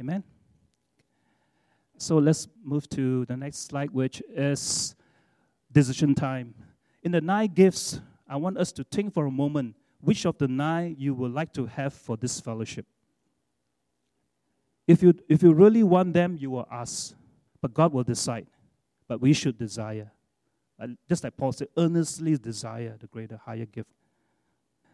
Amen. 0.00 0.24
So 1.98 2.18
let's 2.18 2.48
move 2.64 2.88
to 2.90 3.24
the 3.26 3.36
next 3.36 3.68
slide, 3.68 3.90
which 3.92 4.20
is 4.34 4.96
decision 5.70 6.16
time. 6.16 6.54
In 7.04 7.12
the 7.12 7.20
nine 7.20 7.48
gifts, 7.48 8.00
I 8.26 8.36
want 8.36 8.56
us 8.56 8.72
to 8.72 8.84
think 8.84 9.12
for 9.12 9.26
a 9.26 9.30
moment 9.30 9.76
which 10.00 10.24
of 10.24 10.38
the 10.38 10.48
nine 10.48 10.96
you 10.98 11.14
would 11.14 11.32
like 11.32 11.52
to 11.52 11.66
have 11.66 11.92
for 11.92 12.16
this 12.16 12.40
fellowship. 12.40 12.86
If 14.86 15.02
you, 15.02 15.14
if 15.28 15.42
you 15.42 15.52
really 15.52 15.82
want 15.82 16.14
them, 16.14 16.36
you 16.38 16.50
will 16.50 16.66
ask, 16.70 17.14
but 17.60 17.72
God 17.72 17.92
will 17.92 18.04
decide. 18.04 18.46
But 19.06 19.20
we 19.20 19.32
should 19.32 19.58
desire. 19.58 20.10
Uh, 20.80 20.88
just 21.08 21.24
like 21.24 21.36
Paul 21.36 21.52
said, 21.52 21.68
earnestly 21.76 22.36
desire 22.36 22.96
the 22.98 23.06
greater, 23.06 23.38
higher 23.44 23.66
gift. 23.66 23.90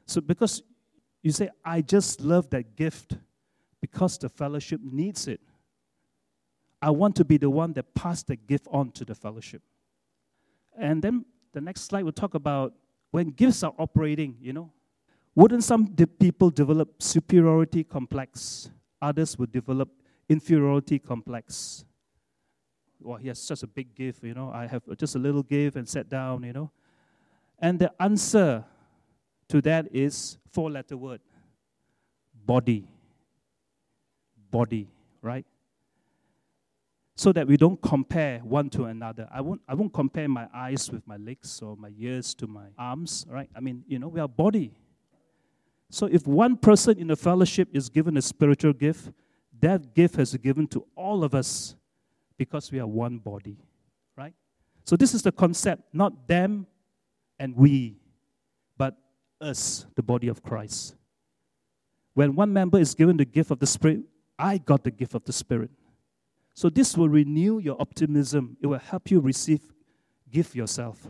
So, 0.07 0.21
because 0.21 0.63
you 1.23 1.31
say, 1.31 1.49
I 1.65 1.81
just 1.81 2.21
love 2.21 2.51
that 2.51 2.77
gift 2.77 3.17
because 3.81 4.19
the 4.19 4.29
fellowship 4.29 4.81
needs 4.83 5.27
it. 5.29 5.41
I 6.83 6.91
want 6.91 7.17
to 7.17 7.25
be 7.25 7.37
the 7.37 7.51
one 7.51 7.73
that 7.75 7.95
pass 7.95 8.23
the 8.23 8.37
gift 8.37 8.67
on 8.71 8.91
to 8.93 9.05
the 9.05 9.15
fellowship. 9.15 9.63
And 10.77 11.03
then 11.03 11.25
the 11.53 11.61
next 11.61 11.83
slide 11.83 12.05
will 12.05 12.13
talk 12.13 12.35
about 12.35 12.75
when 13.11 13.31
gifts 13.31 13.63
are 13.63 13.75
operating, 13.79 14.37
you 14.41 14.53
know. 14.53 14.73
Wouldn't 15.35 15.65
some 15.65 15.87
de- 15.87 16.07
people 16.07 16.51
develop 16.51 17.03
superiority 17.03 17.85
complex? 17.85 18.71
Others 19.01 19.39
would 19.39 19.53
develop 19.53 19.89
inferiority 20.29 20.99
complex 20.99 21.85
well, 23.03 23.17
he 23.17 23.29
has 23.29 23.39
such 23.39 23.63
a 23.63 23.67
big 23.67 23.95
gift, 23.95 24.23
you 24.23 24.35
know. 24.35 24.51
I 24.53 24.67
have 24.67 24.83
just 24.97 25.15
a 25.15 25.19
little 25.19 25.43
gift 25.43 25.77
and 25.77 25.89
sat 25.89 26.09
down, 26.09 26.43
you 26.43 26.53
know. 26.53 26.71
And 27.59 27.79
the 27.79 27.93
answer 28.01 28.65
to 29.49 29.61
that 29.63 29.89
is 29.95 30.39
four 30.53 30.71
letter 30.71 30.97
word 30.97 31.21
body. 32.47 32.89
Body, 34.51 34.89
right? 35.23 35.47
So 37.21 37.33
that 37.33 37.47
we 37.47 37.59
don't 37.59 37.79
compare 37.83 38.39
one 38.39 38.71
to 38.71 38.85
another. 38.85 39.29
I 39.31 39.43
won't, 39.43 39.61
I 39.69 39.75
won't 39.75 39.93
compare 39.93 40.27
my 40.27 40.49
eyes 40.55 40.91
with 40.91 41.07
my 41.07 41.19
legs 41.19 41.61
or 41.61 41.77
my 41.77 41.91
ears 41.99 42.33
to 42.37 42.47
my 42.47 42.69
arms, 42.79 43.27
right? 43.29 43.51
I 43.55 43.61
mean, 43.61 43.85
you 43.87 43.99
know, 43.99 44.09
we 44.09 44.21
are 44.21 44.27
body. 44.27 44.73
So 45.91 46.07
if 46.07 46.27
one 46.27 46.57
person 46.57 46.99
in 46.99 47.09
the 47.09 47.17
fellowship 47.17 47.69
is 47.75 47.91
given 47.91 48.17
a 48.17 48.23
spiritual 48.23 48.73
gift, 48.73 49.13
that 49.61 49.95
gift 49.95 50.17
has 50.17 50.35
given 50.39 50.67
to 50.69 50.87
all 50.97 51.23
of 51.23 51.35
us 51.35 51.77
because 52.39 52.73
we 52.73 52.81
are 52.81 52.87
one 52.87 53.19
body, 53.19 53.59
right? 54.17 54.33
So 54.87 54.97
this 54.97 55.13
is 55.13 55.21
the 55.21 55.33
concept, 55.33 55.83
not 55.93 56.27
them 56.27 56.67
and 57.39 57.55
we, 57.55 57.99
but 58.79 58.97
us, 59.43 59.85
the 59.95 60.03
body 60.03 60.29
of 60.29 60.43
Christ. 60.43 60.95
When 62.15 62.35
one 62.35 62.51
member 62.51 62.79
is 62.79 62.95
given 62.95 63.19
the 63.19 63.27
gift 63.27 63.51
of 63.51 63.59
the 63.59 63.67
Spirit, 63.67 64.05
I 64.39 64.57
got 64.57 64.85
the 64.85 64.91
gift 64.91 65.15
of 65.15 65.25
the 65.25 65.35
Spirit. 65.35 65.71
So 66.55 66.69
this 66.69 66.97
will 66.97 67.09
renew 67.09 67.59
your 67.59 67.81
optimism. 67.81 68.57
It 68.61 68.67
will 68.67 68.79
help 68.79 69.11
you 69.11 69.21
receive, 69.21 69.61
give 70.31 70.55
yourself, 70.55 71.07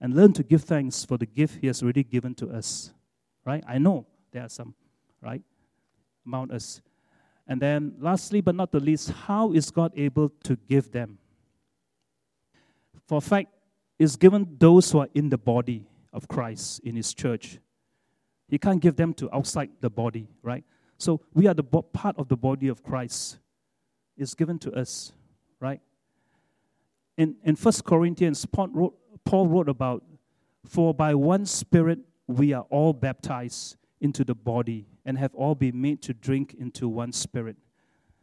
and 0.00 0.14
learn 0.14 0.32
to 0.34 0.42
give 0.42 0.62
thanks 0.62 1.04
for 1.04 1.18
the 1.18 1.26
gift 1.26 1.58
He 1.60 1.66
has 1.66 1.82
already 1.82 2.04
given 2.04 2.34
to 2.36 2.50
us. 2.50 2.92
Right? 3.44 3.64
I 3.66 3.78
know 3.78 4.06
there 4.30 4.44
are 4.44 4.48
some, 4.48 4.74
right? 5.20 5.42
Among 6.24 6.52
us. 6.52 6.80
And 7.46 7.60
then, 7.60 7.94
lastly 7.98 8.40
but 8.40 8.54
not 8.54 8.70
the 8.70 8.80
least, 8.80 9.10
how 9.10 9.52
is 9.52 9.70
God 9.70 9.92
able 9.96 10.28
to 10.44 10.56
give 10.68 10.92
them? 10.92 11.18
For 13.06 13.20
fact, 13.20 13.48
is 13.98 14.16
given 14.16 14.56
those 14.58 14.90
who 14.90 14.98
are 14.98 15.08
in 15.14 15.28
the 15.28 15.38
body 15.38 15.86
of 16.12 16.28
Christ 16.28 16.80
in 16.84 16.96
His 16.96 17.14
church. 17.14 17.58
He 18.48 18.58
can't 18.58 18.80
give 18.80 18.96
them 18.96 19.14
to 19.14 19.34
outside 19.34 19.70
the 19.80 19.90
body, 19.90 20.28
right? 20.42 20.64
So 20.98 21.20
we 21.32 21.46
are 21.46 21.54
the 21.54 21.62
bo- 21.62 21.82
part 21.82 22.16
of 22.18 22.28
the 22.28 22.36
body 22.36 22.68
of 22.68 22.82
Christ. 22.82 23.38
It's 24.16 24.34
given 24.34 24.58
to 24.60 24.72
us, 24.72 25.12
right? 25.60 25.80
In 27.16 27.36
in 27.44 27.56
First 27.56 27.84
Corinthians, 27.84 28.46
Paul 28.46 28.68
wrote, 28.68 28.94
Paul 29.24 29.48
wrote 29.48 29.68
about, 29.68 30.04
for 30.64 30.94
by 30.94 31.14
one 31.14 31.46
Spirit 31.46 32.00
we 32.26 32.52
are 32.52 32.66
all 32.70 32.92
baptized 32.92 33.76
into 34.00 34.24
the 34.24 34.34
body 34.34 34.86
and 35.04 35.18
have 35.18 35.34
all 35.34 35.54
been 35.54 35.80
made 35.80 36.02
to 36.02 36.14
drink 36.14 36.54
into 36.58 36.88
one 36.88 37.12
spirit. 37.12 37.56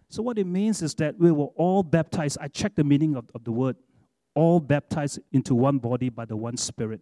So, 0.09 0.23
what 0.23 0.37
it 0.37 0.45
means 0.45 0.81
is 0.81 0.95
that 0.95 1.17
we 1.19 1.31
were 1.31 1.51
all 1.55 1.83
baptized. 1.83 2.37
I 2.41 2.47
checked 2.47 2.75
the 2.75 2.83
meaning 2.83 3.15
of, 3.15 3.29
of 3.35 3.43
the 3.43 3.51
word 3.51 3.75
all 4.33 4.59
baptized 4.59 5.19
into 5.31 5.55
one 5.55 5.77
body 5.77 6.09
by 6.09 6.25
the 6.25 6.35
one 6.35 6.57
spirit. 6.57 7.01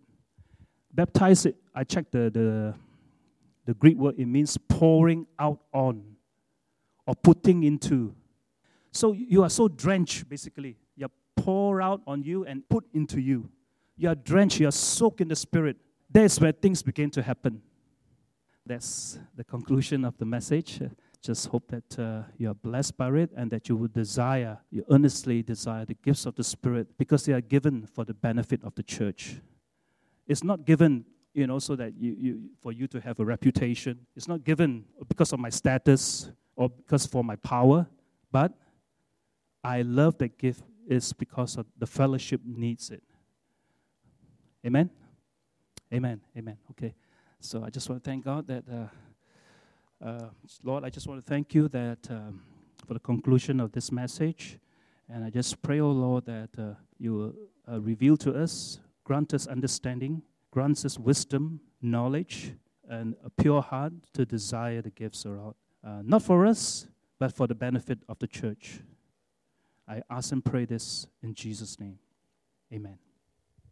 Baptized, 0.94 1.48
I 1.76 1.84
checked 1.84 2.12
the, 2.12 2.30
the, 2.30 2.74
The 3.66 3.74
Greek 3.74 3.98
word, 3.98 4.16
it 4.18 4.26
means 4.26 4.58
pouring 4.58 5.28
out 5.38 5.60
on 5.74 6.16
or 7.06 7.16
putting 7.16 7.64
into. 7.64 8.16
So 8.98 9.12
you 9.12 9.44
are 9.44 9.50
so 9.50 9.68
drenched, 9.68 10.28
basically. 10.28 10.76
You 10.96 11.10
pour 11.36 11.84
out 11.84 12.02
on 12.08 12.24
you 12.24 12.46
and 12.46 12.68
put 12.68 12.84
into 12.96 13.22
you. 13.22 13.48
You 13.96 14.10
are 14.10 14.16
drenched, 14.16 14.60
you 14.60 14.68
are 14.68 14.72
soaked 14.72 15.22
in 15.22 15.28
the 15.28 15.36
Spirit. 15.36 15.78
That's 16.10 16.42
where 16.42 16.52
things 16.52 16.82
begin 16.82 17.12
to 17.12 17.22
happen. 17.22 17.62
That's 18.66 19.20
the 19.36 19.44
conclusion 19.44 20.04
of 20.04 20.18
the 20.18 20.26
message. 20.26 20.82
Just 21.22 21.46
hope 21.46 21.68
that 21.68 22.00
uh, 22.00 22.24
you 22.40 22.50
are 22.50 22.56
blessed 22.56 22.98
by 22.98 23.10
it 23.10 23.30
and 23.38 23.52
that 23.52 23.70
you 23.70 23.76
will 23.76 23.88
desire, 23.88 24.58
you 24.72 24.84
earnestly 24.90 25.44
desire 25.44 25.86
the 25.86 25.98
gifts 26.04 26.26
of 26.26 26.34
the 26.34 26.44
Spirit 26.44 26.88
because 26.98 27.24
they 27.24 27.34
are 27.34 27.42
given 27.42 27.86
for 27.86 28.04
the 28.04 28.16
benefit 28.16 28.64
of 28.64 28.74
the 28.74 28.84
church. 28.84 29.36
It's 30.26 30.44
not 30.44 30.66
given, 30.66 31.06
you 31.36 31.46
know, 31.46 31.60
so 31.60 31.76
that 31.76 31.94
you, 32.00 32.16
you 32.20 32.42
for 32.62 32.72
you 32.72 32.88
to 32.88 33.00
have 33.02 33.20
a 33.20 33.26
reputation. 33.26 34.08
It's 34.16 34.28
not 34.28 34.44
given 34.44 34.86
because 35.08 35.34
of 35.34 35.40
my 35.40 35.50
status 35.50 36.32
or 36.56 36.72
because 36.72 37.06
for 37.06 37.24
my 37.24 37.36
power, 37.36 37.86
but 38.32 38.54
I 39.64 39.82
love 39.82 40.18
that 40.20 40.38
gift 40.38 40.64
is 40.88 41.14
because 41.14 41.58
of 41.58 41.66
the 41.78 41.88
fellowship 41.88 42.42
needs 42.46 42.90
it. 42.90 43.04
Amen. 44.66 44.90
Amen. 45.94 46.22
Amen. 46.38 46.58
Okay. 46.72 46.94
So 47.40 47.64
I 47.64 47.70
just 47.70 47.90
want 47.90 48.04
to 48.04 48.10
thank 48.10 48.26
God 48.26 48.48
that, 48.48 48.64
uh, 48.70 50.06
uh, 50.06 50.30
Lord, 50.64 50.84
I 50.84 50.90
just 50.90 51.08
want 51.08 51.24
to 51.24 51.26
thank 51.26 51.54
you 51.54 51.68
that 51.70 52.00
um, 52.10 52.42
for 52.86 52.94
the 52.94 53.00
conclusion 53.00 53.60
of 53.60 53.72
this 53.72 53.92
message. 53.92 54.60
And 55.10 55.24
I 55.24 55.30
just 55.30 55.62
pray, 55.62 55.80
oh 55.80 55.92
Lord, 55.92 56.26
that 56.26 56.50
uh, 56.58 56.74
you 56.98 57.14
will 57.14 57.34
uh, 57.72 57.80
reveal 57.80 58.18
to 58.18 58.34
us, 58.34 58.80
grant 59.04 59.34
us 59.34 59.48
understanding, 59.48 60.22
grant 60.52 60.84
us 60.84 60.98
wisdom, 60.98 61.62
knowledge, 61.82 62.54
and 62.90 63.16
a 63.24 63.30
pure 63.30 63.62
heart 63.62 63.94
to 64.14 64.26
desire 64.26 64.82
the 64.82 64.90
gifts 64.90 65.26
around. 65.26 65.56
Uh, 65.86 66.02
not 66.04 66.24
for 66.24 66.46
us, 66.46 66.88
but 67.20 67.34
for 67.34 67.48
the 67.48 67.56
benefit 67.56 68.00
of 68.10 68.20
the 68.20 68.28
church. 68.28 68.80
I 69.88 70.02
ask 70.10 70.32
and 70.32 70.44
pray 70.44 70.66
this 70.66 71.08
in 71.24 71.34
Jesus' 71.34 71.80
name. 71.80 72.00
Amen. 72.74 72.98